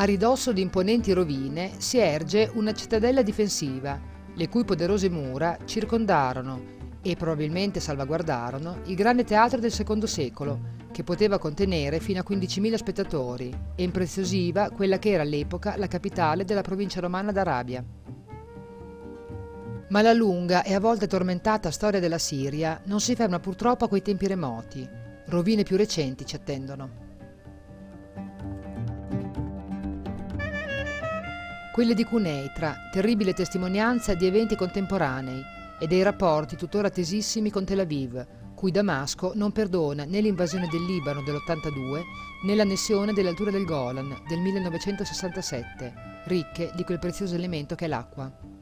A 0.00 0.04
ridosso 0.04 0.52
di 0.52 0.60
imponenti 0.60 1.12
rovine 1.12 1.72
si 1.78 1.98
erge 1.98 2.48
una 2.54 2.72
cittadella 2.72 3.22
difensiva, 3.22 4.00
le 4.32 4.48
cui 4.48 4.64
poderose 4.64 5.10
mura 5.10 5.58
circondarono 5.64 6.76
e 7.02 7.16
probabilmente 7.16 7.80
salvaguardarono 7.80 8.82
il 8.84 8.94
grande 8.94 9.24
teatro 9.24 9.58
del 9.58 9.72
secondo 9.72 10.06
secolo, 10.06 10.76
che 10.92 11.02
poteva 11.02 11.40
contenere 11.40 11.98
fino 11.98 12.20
a 12.20 12.24
15.000 12.24 12.74
spettatori 12.76 13.52
e 13.74 13.82
impreziosiva 13.82 14.70
quella 14.70 15.00
che 15.00 15.10
era 15.10 15.24
all'epoca 15.24 15.76
la 15.76 15.88
capitale 15.88 16.44
della 16.44 16.62
provincia 16.62 17.00
romana 17.00 17.32
d'Arabia. 17.32 17.84
Ma 19.88 20.00
la 20.00 20.12
lunga 20.12 20.62
e 20.62 20.74
a 20.74 20.80
volte 20.80 21.08
tormentata 21.08 21.72
storia 21.72 21.98
della 21.98 22.18
Siria 22.18 22.80
non 22.84 23.00
si 23.00 23.16
ferma 23.16 23.40
purtroppo 23.40 23.86
a 23.86 23.88
quei 23.88 24.02
tempi 24.02 24.28
remoti. 24.28 24.88
Rovine 25.26 25.64
più 25.64 25.76
recenti 25.76 26.24
ci 26.24 26.36
attendono. 26.36 27.07
Quelle 31.78 31.94
di 31.94 32.02
Cuneitra, 32.02 32.88
terribile 32.90 33.34
testimonianza 33.34 34.14
di 34.14 34.26
eventi 34.26 34.56
contemporanei 34.56 35.40
e 35.78 35.86
dei 35.86 36.02
rapporti 36.02 36.56
tuttora 36.56 36.90
tesissimi 36.90 37.50
con 37.50 37.64
Tel 37.64 37.78
Aviv, 37.78 38.26
cui 38.56 38.72
Damasco 38.72 39.30
non 39.36 39.52
perdona 39.52 40.02
né 40.02 40.20
l'invasione 40.20 40.66
del 40.66 40.84
Libano 40.84 41.22
dell'82 41.22 42.02
né 42.46 42.54
l'annessione 42.56 43.12
delle 43.12 43.28
alture 43.28 43.52
del 43.52 43.64
Golan 43.64 44.12
del 44.26 44.40
1967, 44.40 45.94
ricche 46.24 46.72
di 46.74 46.82
quel 46.82 46.98
prezioso 46.98 47.36
elemento 47.36 47.76
che 47.76 47.84
è 47.84 47.88
l'acqua. 47.88 48.57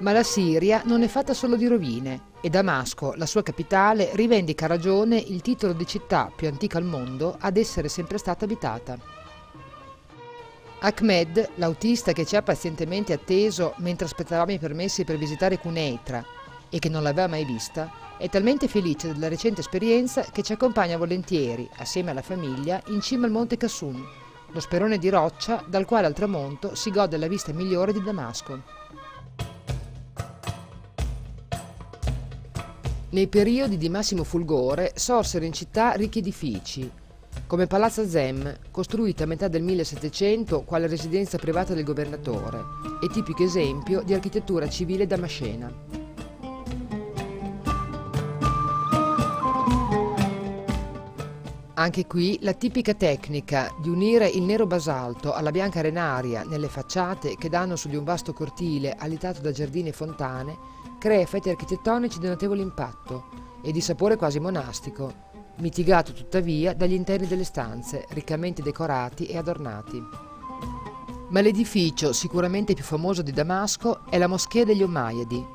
Ma 0.00 0.12
la 0.12 0.22
Siria 0.22 0.82
non 0.86 1.02
è 1.02 1.08
fatta 1.08 1.34
solo 1.34 1.56
di 1.56 1.66
rovine 1.66 2.28
e 2.40 2.48
Damasco, 2.48 3.12
la 3.16 3.26
sua 3.26 3.42
capitale, 3.42 4.10
rivendica 4.14 4.64
a 4.64 4.68
ragione 4.68 5.18
il 5.18 5.42
titolo 5.42 5.74
di 5.74 5.86
città 5.86 6.32
più 6.34 6.48
antica 6.48 6.78
al 6.78 6.84
mondo 6.84 7.36
ad 7.38 7.58
essere 7.58 7.88
sempre 7.88 8.16
stata 8.16 8.46
abitata. 8.46 8.98
Ahmed, 10.80 11.50
l'autista 11.56 12.12
che 12.12 12.24
ci 12.24 12.34
ha 12.34 12.40
pazientemente 12.40 13.12
atteso 13.12 13.74
mentre 13.78 14.06
aspettavamo 14.06 14.52
i 14.52 14.58
permessi 14.58 15.04
per 15.04 15.18
visitare 15.18 15.58
Cuneitra 15.58 16.24
e 16.70 16.78
che 16.78 16.88
non 16.88 17.02
l'aveva 17.02 17.28
mai 17.28 17.44
vista, 17.44 17.92
è 18.16 18.30
talmente 18.30 18.68
felice 18.68 19.12
della 19.12 19.28
recente 19.28 19.60
esperienza 19.60 20.22
che 20.22 20.42
ci 20.42 20.54
accompagna 20.54 20.96
volentieri, 20.96 21.68
assieme 21.76 22.12
alla 22.12 22.22
famiglia, 22.22 22.82
in 22.86 23.02
cima 23.02 23.26
al 23.26 23.32
monte 23.32 23.58
Kassun, 23.58 24.02
lo 24.52 24.60
sperone 24.60 24.96
di 24.96 25.10
roccia 25.10 25.62
dal 25.66 25.84
quale 25.84 26.06
al 26.06 26.14
tramonto 26.14 26.74
si 26.74 26.90
gode 26.90 27.18
la 27.18 27.28
vista 27.28 27.52
migliore 27.52 27.92
di 27.92 28.02
Damasco. 28.02 28.79
Nei 33.12 33.26
periodi 33.26 33.76
di 33.76 33.88
massimo 33.88 34.22
fulgore 34.22 34.92
sorsero 34.94 35.44
in 35.44 35.52
città 35.52 35.94
ricchi 35.94 36.20
edifici, 36.20 36.88
come 37.48 37.66
Palazzo 37.66 38.06
Zem, 38.06 38.56
costruito 38.70 39.24
a 39.24 39.26
metà 39.26 39.48
del 39.48 39.62
1700 39.62 40.62
quale 40.62 40.86
residenza 40.86 41.36
privata 41.36 41.74
del 41.74 41.82
governatore 41.82 42.60
e 43.02 43.08
tipico 43.08 43.42
esempio 43.42 44.02
di 44.02 44.14
architettura 44.14 44.68
civile 44.68 45.08
damascena. 45.08 45.74
Anche 51.74 52.06
qui 52.06 52.38
la 52.42 52.52
tipica 52.52 52.94
tecnica 52.94 53.74
di 53.82 53.88
unire 53.88 54.28
il 54.28 54.42
nero 54.42 54.66
basalto 54.66 55.32
alla 55.32 55.50
bianca 55.50 55.80
arenaria 55.80 56.44
nelle 56.44 56.68
facciate 56.68 57.34
che 57.36 57.48
danno 57.48 57.74
su 57.74 57.88
di 57.88 57.96
un 57.96 58.04
vasto 58.04 58.32
cortile 58.32 58.94
alitato 58.96 59.40
da 59.40 59.50
giardini 59.50 59.88
e 59.88 59.92
fontane 59.92 60.78
crea 61.00 61.20
effetti 61.20 61.48
architettonici 61.48 62.18
di 62.18 62.28
notevole 62.28 62.60
impatto 62.60 63.28
e 63.62 63.72
di 63.72 63.80
sapore 63.80 64.16
quasi 64.16 64.38
monastico, 64.38 65.28
mitigato 65.56 66.12
tuttavia 66.12 66.74
dagli 66.74 66.92
interni 66.92 67.26
delle 67.26 67.44
stanze, 67.44 68.04
riccamente 68.10 68.60
decorati 68.60 69.24
e 69.24 69.38
adornati. 69.38 69.98
Ma 71.30 71.40
l'edificio 71.40 72.12
sicuramente 72.12 72.74
più 72.74 72.84
famoso 72.84 73.22
di 73.22 73.32
Damasco 73.32 74.00
è 74.10 74.18
la 74.18 74.26
Moschea 74.26 74.64
degli 74.64 74.82
Omayadi. 74.82 75.46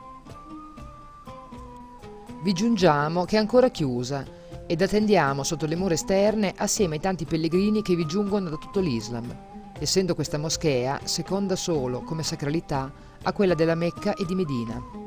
Vi 2.42 2.54
giungiamo 2.54 3.26
che 3.26 3.36
è 3.36 3.40
ancora 3.40 3.70
chiusa 3.70 4.26
ed 4.66 4.82
attendiamo 4.82 5.44
sotto 5.44 5.68
le 5.68 5.76
mura 5.76 5.94
esterne 5.94 6.56
assieme 6.58 6.96
ai 6.96 7.02
tanti 7.02 7.26
pellegrini 7.26 7.84
che 7.84 7.96
vi 7.96 8.08
giungono 8.08 8.50
da 8.50 8.56
tutto 8.56 8.80
l'Islam, 8.80 9.32
essendo 9.78 10.16
questa 10.16 10.40
moschea 10.40 11.02
seconda 11.04 11.56
solo 11.56 12.02
come 12.02 12.24
sacralità 12.24 12.92
a 13.22 13.32
quella 13.32 13.54
della 13.54 13.76
Mecca 13.76 14.16
e 14.16 14.26
di 14.26 14.34
Medina. 14.34 15.05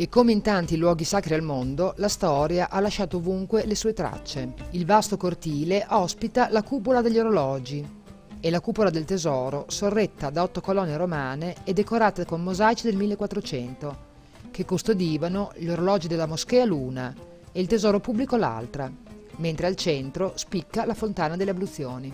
E 0.00 0.08
come 0.08 0.32
in 0.32 0.40
tanti 0.40 0.78
luoghi 0.78 1.04
sacri 1.04 1.34
al 1.34 1.42
mondo, 1.42 1.92
la 1.98 2.08
storia 2.08 2.70
ha 2.70 2.80
lasciato 2.80 3.18
ovunque 3.18 3.66
le 3.66 3.74
sue 3.74 3.92
tracce. 3.92 4.54
Il 4.70 4.86
vasto 4.86 5.18
cortile 5.18 5.84
ospita 5.90 6.48
la 6.48 6.62
cupola 6.62 7.02
degli 7.02 7.18
orologi 7.18 7.86
e 8.40 8.48
la 8.48 8.62
cupola 8.62 8.88
del 8.88 9.04
tesoro, 9.04 9.66
sorretta 9.68 10.30
da 10.30 10.42
otto 10.42 10.62
colonne 10.62 10.96
romane 10.96 11.56
e 11.64 11.74
decorata 11.74 12.24
con 12.24 12.42
mosaici 12.42 12.86
del 12.86 12.96
1400, 12.96 13.96
che 14.50 14.64
custodivano 14.64 15.52
gli 15.56 15.68
orologi 15.68 16.08
della 16.08 16.24
moschea 16.24 16.64
l'una 16.64 17.14
e 17.52 17.60
il 17.60 17.66
tesoro 17.66 18.00
pubblico 18.00 18.36
l'altra, 18.36 18.90
mentre 19.36 19.66
al 19.66 19.76
centro 19.76 20.32
spicca 20.34 20.86
la 20.86 20.94
fontana 20.94 21.36
delle 21.36 21.50
abluzioni. 21.50 22.10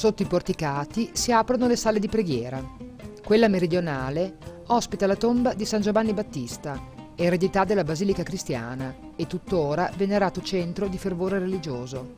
Sotto 0.00 0.22
i 0.22 0.26
porticati 0.26 1.10
si 1.12 1.30
aprono 1.30 1.66
le 1.66 1.76
sale 1.76 1.98
di 1.98 2.08
preghiera. 2.08 2.58
Quella 3.22 3.48
meridionale 3.48 4.38
ospita 4.68 5.06
la 5.06 5.14
tomba 5.14 5.52
di 5.52 5.66
San 5.66 5.82
Giovanni 5.82 6.14
Battista, 6.14 6.82
eredità 7.14 7.64
della 7.64 7.84
Basilica 7.84 8.22
Cristiana 8.22 8.96
e 9.14 9.26
tuttora 9.26 9.92
venerato 9.98 10.40
centro 10.40 10.88
di 10.88 10.96
fervore 10.96 11.38
religioso. 11.38 12.14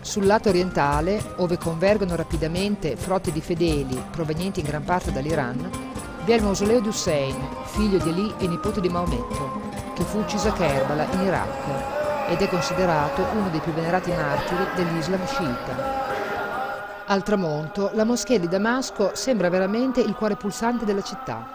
Sul 0.00 0.26
lato 0.26 0.48
orientale, 0.48 1.20
ove 1.38 1.58
convergono 1.58 2.14
rapidamente 2.14 2.94
frotte 2.94 3.32
di 3.32 3.40
fedeli 3.40 4.00
provenienti 4.12 4.60
in 4.60 4.66
gran 4.66 4.84
parte 4.84 5.10
dall'Iran, 5.10 5.85
vi 6.26 6.32
è 6.32 6.34
il 6.34 6.42
mausoleo 6.42 6.80
di 6.80 6.88
Hussein, 6.88 7.36
figlio 7.66 7.98
di 7.98 8.08
Ali 8.08 8.34
e 8.38 8.48
nipote 8.48 8.80
di 8.80 8.88
Maometto, 8.88 9.60
che 9.94 10.02
fu 10.02 10.18
ucciso 10.18 10.48
a 10.48 10.52
Kerbala, 10.54 11.06
in 11.12 11.20
Iraq, 11.20 12.30
ed 12.30 12.42
è 12.42 12.48
considerato 12.48 13.22
uno 13.32 13.48
dei 13.48 13.60
più 13.60 13.72
venerati 13.72 14.10
martiri 14.10 14.64
dell'Islam 14.74 15.24
sciita. 15.24 17.04
Al 17.06 17.22
tramonto, 17.22 17.90
la 17.94 18.02
moschea 18.02 18.38
di 18.38 18.48
Damasco 18.48 19.12
sembra 19.14 19.48
veramente 19.48 20.00
il 20.00 20.16
cuore 20.16 20.34
pulsante 20.34 20.84
della 20.84 21.02
città. 21.02 21.46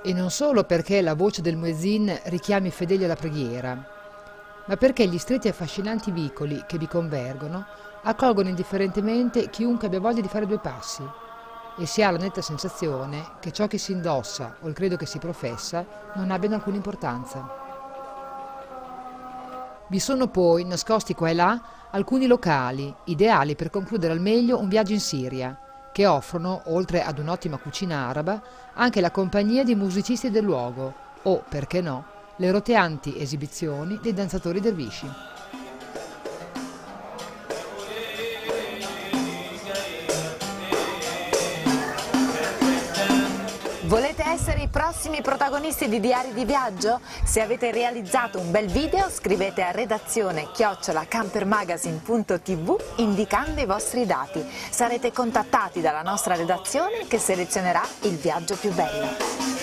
E 0.00 0.12
non 0.12 0.30
solo 0.30 0.62
perché 0.62 1.02
la 1.02 1.14
voce 1.14 1.42
del 1.42 1.56
muezzin 1.56 2.20
richiami 2.26 2.68
i 2.68 2.70
fedeli 2.70 3.02
alla 3.02 3.16
preghiera, 3.16 3.94
ma 4.66 4.76
perché 4.76 5.06
gli 5.06 5.18
stretti 5.18 5.46
e 5.46 5.50
affascinanti 5.50 6.10
vicoli 6.10 6.64
che 6.66 6.78
vi 6.78 6.88
convergono 6.88 7.64
accolgono 8.02 8.48
indifferentemente 8.48 9.50
chiunque 9.50 9.86
abbia 9.86 10.00
voglia 10.00 10.20
di 10.20 10.28
fare 10.28 10.46
due 10.46 10.58
passi 10.58 11.02
e 11.78 11.86
si 11.86 12.02
ha 12.02 12.10
la 12.10 12.18
netta 12.18 12.40
sensazione 12.40 13.32
che 13.40 13.52
ciò 13.52 13.66
che 13.66 13.78
si 13.78 13.92
indossa 13.92 14.56
o 14.60 14.68
il 14.68 14.74
credo 14.74 14.96
che 14.96 15.06
si 15.06 15.18
professa 15.18 15.84
non 16.14 16.30
abbiano 16.30 16.54
alcuna 16.54 16.76
importanza. 16.76 17.64
Vi 19.88 20.00
sono 20.00 20.26
poi, 20.26 20.64
nascosti 20.64 21.14
qua 21.14 21.28
e 21.28 21.34
là, 21.34 21.62
alcuni 21.90 22.26
locali, 22.26 22.92
ideali 23.04 23.54
per 23.54 23.70
concludere 23.70 24.12
al 24.12 24.20
meglio 24.20 24.58
un 24.58 24.68
viaggio 24.68 24.92
in 24.92 25.00
Siria, 25.00 25.60
che 25.92 26.06
offrono, 26.06 26.62
oltre 26.66 27.02
ad 27.02 27.18
un'ottima 27.18 27.56
cucina 27.58 28.08
araba, 28.08 28.42
anche 28.74 29.00
la 29.00 29.12
compagnia 29.12 29.62
di 29.62 29.76
musicisti 29.76 30.30
del 30.30 30.44
luogo 30.44 30.92
o, 31.22 31.44
perché 31.48 31.80
no, 31.80 32.15
le 32.36 32.50
roteanti 32.50 33.20
esibizioni 33.20 33.98
dei 34.02 34.12
danzatori 34.12 34.60
dervisci. 34.60 35.08
Volete 43.86 44.26
essere 44.26 44.62
i 44.62 44.68
prossimi 44.68 45.22
protagonisti 45.22 45.88
di 45.88 46.00
Diari 46.00 46.34
di 46.34 46.44
Viaggio? 46.44 46.98
Se 47.24 47.40
avete 47.40 47.70
realizzato 47.70 48.40
un 48.40 48.50
bel 48.50 48.66
video 48.66 49.08
scrivete 49.08 49.62
a 49.62 49.70
redazione 49.70 50.48
chiocciolacampermagazine.tv 50.52 52.76
indicando 52.96 53.60
i 53.60 53.66
vostri 53.66 54.04
dati. 54.04 54.44
Sarete 54.70 55.12
contattati 55.12 55.80
dalla 55.80 56.02
nostra 56.02 56.34
redazione 56.34 57.06
che 57.06 57.20
selezionerà 57.20 57.82
il 58.02 58.16
viaggio 58.16 58.56
più 58.56 58.72
bello. 58.72 59.55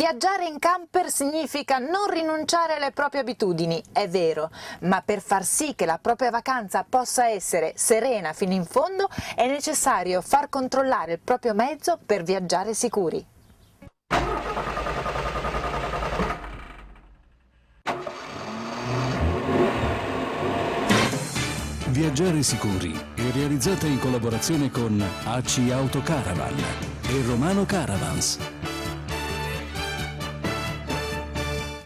Viaggiare 0.00 0.46
in 0.46 0.58
camper 0.58 1.10
significa 1.10 1.76
non 1.76 2.08
rinunciare 2.08 2.76
alle 2.76 2.90
proprie 2.90 3.20
abitudini, 3.20 3.82
è 3.92 4.08
vero, 4.08 4.50
ma 4.80 5.02
per 5.02 5.20
far 5.20 5.44
sì 5.44 5.74
che 5.74 5.84
la 5.84 5.98
propria 6.00 6.30
vacanza 6.30 6.86
possa 6.88 7.28
essere 7.28 7.74
serena 7.76 8.32
fino 8.32 8.54
in 8.54 8.64
fondo 8.64 9.10
è 9.36 9.46
necessario 9.46 10.22
far 10.22 10.48
controllare 10.48 11.12
il 11.12 11.20
proprio 11.22 11.52
mezzo 11.52 11.98
per 12.02 12.22
viaggiare 12.22 12.72
sicuri. 12.72 13.22
Viaggiare 21.88 22.42
sicuri 22.42 22.98
è 23.14 23.30
realizzata 23.34 23.86
in 23.86 23.98
collaborazione 23.98 24.70
con 24.70 24.98
AC 25.24 25.70
Auto 25.70 26.00
Caravan 26.00 26.56
e 27.06 27.22
Romano 27.26 27.66
Caravans. 27.66 28.59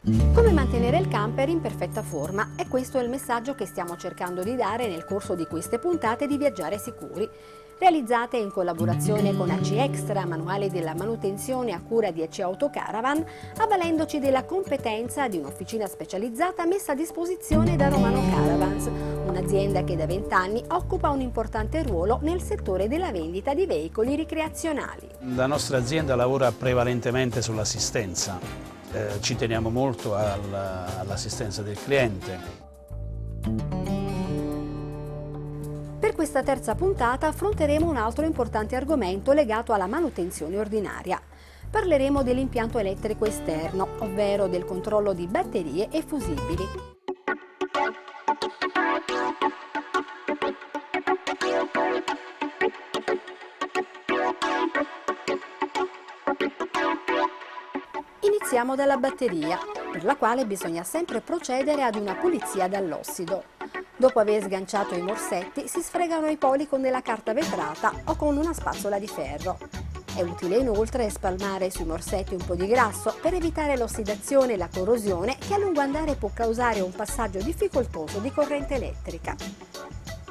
Come 0.07 0.53
mantenere 0.53 0.99
il 0.99 1.09
camper 1.09 1.49
in 1.49 1.63
perfetta 1.63 2.03
forma? 2.03 2.51
E 2.57 2.69
questo 2.69 2.99
è 2.99 3.03
il 3.03 3.09
messaggio 3.09 3.55
che 3.55 3.65
stiamo 3.65 3.97
cercando 3.97 4.43
di 4.43 4.55
dare 4.55 4.87
nel 4.87 5.07
corso 5.07 5.35
di 5.35 5.47
queste 5.47 5.79
puntate 5.79 6.27
di 6.27 6.37
Viaggiare 6.37 6.77
Sicuri, 6.77 7.27
realizzate 7.79 8.37
in 8.37 8.51
collaborazione 8.51 9.35
con 9.35 9.49
AC 9.49 9.71
Extra, 9.71 10.27
manuale 10.27 10.69
della 10.69 10.95
manutenzione 10.95 11.73
a 11.73 11.81
cura 11.81 12.11
di 12.11 12.23
AC 12.23 12.41
Autocaravan, 12.41 13.25
avvalendoci 13.57 14.19
della 14.19 14.45
competenza 14.45 15.27
di 15.27 15.39
un'officina 15.39 15.87
specializzata 15.87 16.67
messa 16.67 16.93
a 16.93 16.97
disposizione 16.97 17.75
da 17.75 17.89
Romano 17.89 18.21
Caravans, 18.29 18.91
un'azienda 19.27 19.85
che 19.85 19.97
da 19.97 20.05
vent'anni 20.05 20.63
occupa 20.69 21.09
un 21.09 21.23
importante 21.23 21.83
ruolo 21.83 22.19
nel 22.21 22.43
settore 22.43 22.89
della 22.89 23.11
vendita 23.11 23.55
di 23.55 23.65
veicoli 23.65 24.17
ricreazionali. 24.17 25.09
La 25.35 25.47
nostra 25.47 25.79
azienda 25.79 26.15
lavora 26.15 26.53
prevalentemente 26.53 27.41
sull'assistenza 27.41 28.75
eh, 28.95 29.21
ci 29.21 29.35
teniamo 29.35 29.71
molto 29.71 30.15
all'assistenza 30.15 31.63
del 31.63 31.77
cliente. 31.77 32.63
Per 35.99 36.15
questa 36.15 36.43
terza 36.43 36.75
puntata 36.75 37.27
affronteremo 37.27 37.89
un 37.89 37.97
altro 37.97 38.25
importante 38.25 38.77
argomento 38.77 39.33
legato 39.33 39.73
alla 39.73 39.87
manutenzione 39.87 40.57
ordinaria. 40.57 41.21
Parleremo 41.71 42.23
dell'impianto 42.23 42.79
elettrico 42.79 43.25
esterno, 43.25 43.89
ovvero 43.99 44.47
del 44.47 44.65
controllo 44.65 45.13
di 45.13 45.27
batterie 45.27 45.89
e 45.91 46.03
fusibili. 46.03 46.94
Iniziamo 58.55 58.77
dalla 58.77 58.99
batteria, 58.99 59.59
per 59.91 60.05
la 60.05 60.15
quale 60.15 60.47
bisogna 60.47 60.85
sempre 60.85 61.21
procedere 61.21 61.83
ad 61.83 61.97
una 61.97 62.15
pulizia 62.15 62.69
dall'ossido. 62.69 63.43
Dopo 63.97 64.21
aver 64.21 64.45
sganciato 64.45 64.95
i 64.95 65.03
morsetti 65.03 65.67
si 65.67 65.81
sfregano 65.81 66.29
i 66.29 66.37
poli 66.37 66.69
con 66.69 66.81
della 66.81 67.03
carta 67.03 67.33
vetrata 67.33 67.93
o 68.05 68.15
con 68.15 68.37
una 68.37 68.53
spazzola 68.53 69.01
di 69.01 69.09
ferro. 69.09 69.59
È 70.15 70.23
utile 70.23 70.59
inoltre 70.59 71.11
spalmare 71.11 71.69
sui 71.69 71.85
morsetti 71.85 72.35
un 72.35 72.45
po' 72.47 72.55
di 72.55 72.69
grasso 72.69 73.17
per 73.21 73.35
evitare 73.35 73.77
l'ossidazione 73.77 74.53
e 74.53 74.57
la 74.57 74.69
corrosione 74.73 75.37
che 75.37 75.55
a 75.55 75.59
lungo 75.59 75.81
andare 75.81 76.15
può 76.15 76.31
causare 76.33 76.81
un 76.81 76.93
passaggio 76.93 77.43
difficoltoso 77.43 78.21
di 78.21 78.31
corrente 78.31 78.75
elettrica. 78.75 79.35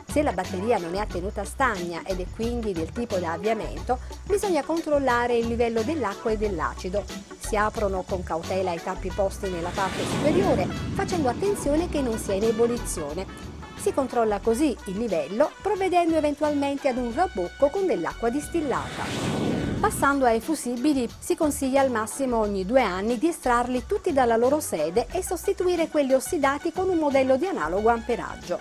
Se 0.07 0.21
la 0.21 0.31
batteria 0.31 0.77
non 0.77 0.95
è 0.95 0.99
a 0.99 1.05
tenuta 1.05 1.43
stagna 1.43 2.03
ed 2.05 2.21
è 2.21 2.25
quindi 2.33 2.71
del 2.71 2.93
tipo 2.93 3.17
da 3.17 3.33
avviamento, 3.33 3.99
bisogna 4.23 4.63
controllare 4.63 5.35
il 5.35 5.47
livello 5.47 5.81
dell'acqua 5.81 6.31
e 6.31 6.37
dell'acido. 6.37 7.32
Si 7.53 7.59
aprono 7.59 8.01
con 8.01 8.23
cautela 8.23 8.73
i 8.73 8.81
tappi 8.81 9.11
posti 9.13 9.47
nella 9.47 9.69
parte 9.69 10.03
superiore, 10.03 10.65
facendo 10.95 11.29
attenzione 11.29 11.87
che 11.87 12.01
non 12.01 12.17
sia 12.17 12.33
in 12.33 12.45
ebollizione. 12.45 13.27
Si 13.75 13.93
controlla 13.93 14.39
così 14.39 14.75
il 14.85 14.97
livello, 14.97 15.51
provvedendo 15.61 16.15
eventualmente 16.15 16.87
ad 16.87 16.97
un 16.97 17.13
rabocco 17.13 17.69
con 17.69 17.85
dell'acqua 17.85 18.31
distillata. 18.31 19.03
Passando 19.79 20.25
ai 20.25 20.41
fusibili, 20.41 21.07
si 21.19 21.35
consiglia 21.35 21.81
al 21.81 21.91
massimo 21.91 22.37
ogni 22.37 22.65
due 22.65 22.81
anni 22.81 23.19
di 23.19 23.27
estrarli 23.27 23.85
tutti 23.85 24.11
dalla 24.11 24.35
loro 24.35 24.59
sede 24.59 25.05
e 25.11 25.21
sostituire 25.21 25.89
quelli 25.89 26.13
ossidati 26.13 26.71
con 26.71 26.89
un 26.89 26.97
modello 26.97 27.37
di 27.37 27.45
analogo 27.45 27.89
amperaggio. 27.89 28.59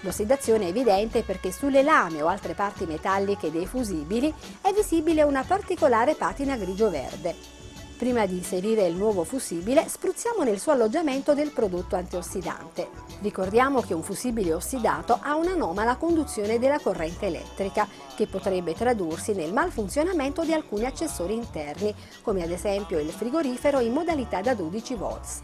L'ossidazione 0.00 0.66
è 0.66 0.68
evidente 0.68 1.22
perché 1.22 1.50
sulle 1.50 1.82
lame 1.82 2.20
o 2.20 2.26
altre 2.26 2.52
parti 2.52 2.84
metalliche 2.84 3.50
dei 3.50 3.64
fusibili 3.64 4.30
è 4.60 4.74
visibile 4.74 5.22
una 5.22 5.42
particolare 5.42 6.16
patina 6.16 6.56
grigio-verde. 6.56 7.59
Prima 8.00 8.24
di 8.24 8.38
inserire 8.38 8.86
il 8.86 8.96
nuovo 8.96 9.24
fusibile 9.24 9.86
spruzziamo 9.86 10.42
nel 10.42 10.58
suo 10.58 10.72
alloggiamento 10.72 11.34
del 11.34 11.50
prodotto 11.50 11.96
antiossidante. 11.96 12.88
Ricordiamo 13.20 13.82
che 13.82 13.92
un 13.92 14.02
fusibile 14.02 14.54
ossidato 14.54 15.18
ha 15.20 15.34
un'anomala 15.36 15.96
conduzione 15.96 16.58
della 16.58 16.78
corrente 16.78 17.26
elettrica 17.26 17.86
che 18.16 18.26
potrebbe 18.26 18.72
tradursi 18.72 19.34
nel 19.34 19.52
malfunzionamento 19.52 20.44
di 20.44 20.54
alcuni 20.54 20.86
accessori 20.86 21.34
interni, 21.34 21.94
come 22.22 22.42
ad 22.42 22.50
esempio 22.50 22.98
il 22.98 23.10
frigorifero 23.10 23.80
in 23.80 23.92
modalità 23.92 24.40
da 24.40 24.54
12 24.54 24.94
volts. 24.94 25.40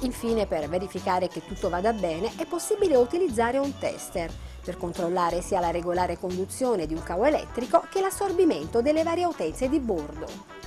Infine, 0.00 0.46
per 0.46 0.68
verificare 0.68 1.28
che 1.28 1.46
tutto 1.46 1.68
vada 1.68 1.92
bene, 1.92 2.32
è 2.36 2.46
possibile 2.46 2.96
utilizzare 2.96 3.58
un 3.58 3.78
tester 3.78 4.28
per 4.60 4.76
controllare 4.76 5.40
sia 5.40 5.60
la 5.60 5.70
regolare 5.70 6.18
conduzione 6.18 6.88
di 6.88 6.94
un 6.94 7.04
cavo 7.04 7.26
elettrico 7.26 7.84
che 7.88 8.00
l'assorbimento 8.00 8.82
delle 8.82 9.04
varie 9.04 9.24
utenze 9.24 9.68
di 9.68 9.78
bordo. 9.78 10.65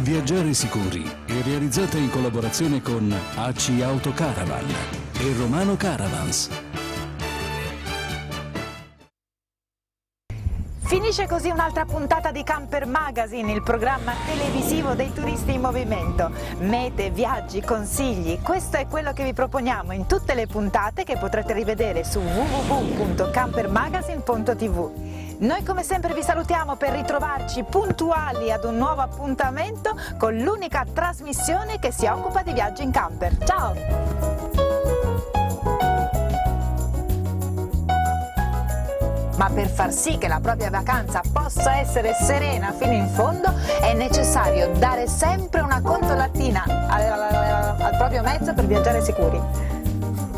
Viaggiare 0.00 0.54
sicuri 0.54 1.02
è 1.24 1.42
realizzata 1.42 1.96
in 1.96 2.10
collaborazione 2.10 2.82
con 2.82 3.14
AC 3.36 3.80
Auto 3.82 4.12
Caravan 4.12 4.66
e 5.18 5.34
Romano 5.36 5.76
Caravans. 5.76 6.69
Finisce 10.90 11.28
così 11.28 11.50
un'altra 11.50 11.84
puntata 11.84 12.32
di 12.32 12.42
Camper 12.42 12.84
Magazine, 12.84 13.52
il 13.52 13.62
programma 13.62 14.12
televisivo 14.26 14.94
dei 14.94 15.12
turisti 15.12 15.54
in 15.54 15.60
movimento. 15.60 16.32
Mete, 16.58 17.10
viaggi, 17.10 17.60
consigli, 17.60 18.40
questo 18.42 18.76
è 18.76 18.88
quello 18.88 19.12
che 19.12 19.22
vi 19.22 19.32
proponiamo 19.32 19.92
in 19.92 20.06
tutte 20.06 20.34
le 20.34 20.48
puntate 20.48 21.04
che 21.04 21.16
potrete 21.16 21.52
rivedere 21.52 22.02
su 22.02 22.18
www.campermagazine.tv. 22.18 24.90
Noi 25.38 25.62
come 25.62 25.84
sempre 25.84 26.12
vi 26.12 26.24
salutiamo 26.24 26.74
per 26.74 26.90
ritrovarci 26.90 27.62
puntuali 27.62 28.50
ad 28.50 28.64
un 28.64 28.76
nuovo 28.76 29.00
appuntamento 29.00 29.96
con 30.18 30.36
l'unica 30.38 30.84
trasmissione 30.92 31.78
che 31.78 31.92
si 31.92 32.06
occupa 32.06 32.42
di 32.42 32.52
viaggi 32.52 32.82
in 32.82 32.90
camper. 32.90 33.38
Ciao! 33.44 34.29
Ma 39.40 39.48
per 39.48 39.70
far 39.70 39.90
sì 39.90 40.18
che 40.18 40.28
la 40.28 40.38
propria 40.38 40.68
vacanza 40.68 41.22
possa 41.32 41.78
essere 41.78 42.12
serena 42.12 42.74
fino 42.74 42.92
in 42.92 43.08
fondo 43.08 43.50
è 43.80 43.94
necessario 43.94 44.68
dare 44.76 45.08
sempre 45.08 45.62
una 45.62 45.80
contolattina 45.80 46.62
al, 46.66 47.00
al, 47.00 47.80
al 47.80 47.96
proprio 47.96 48.22
mezzo 48.22 48.52
per 48.52 48.66
viaggiare 48.66 49.02
sicuri. 49.02 49.40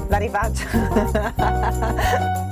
La 0.07 0.19
rifaccio. 0.19 0.67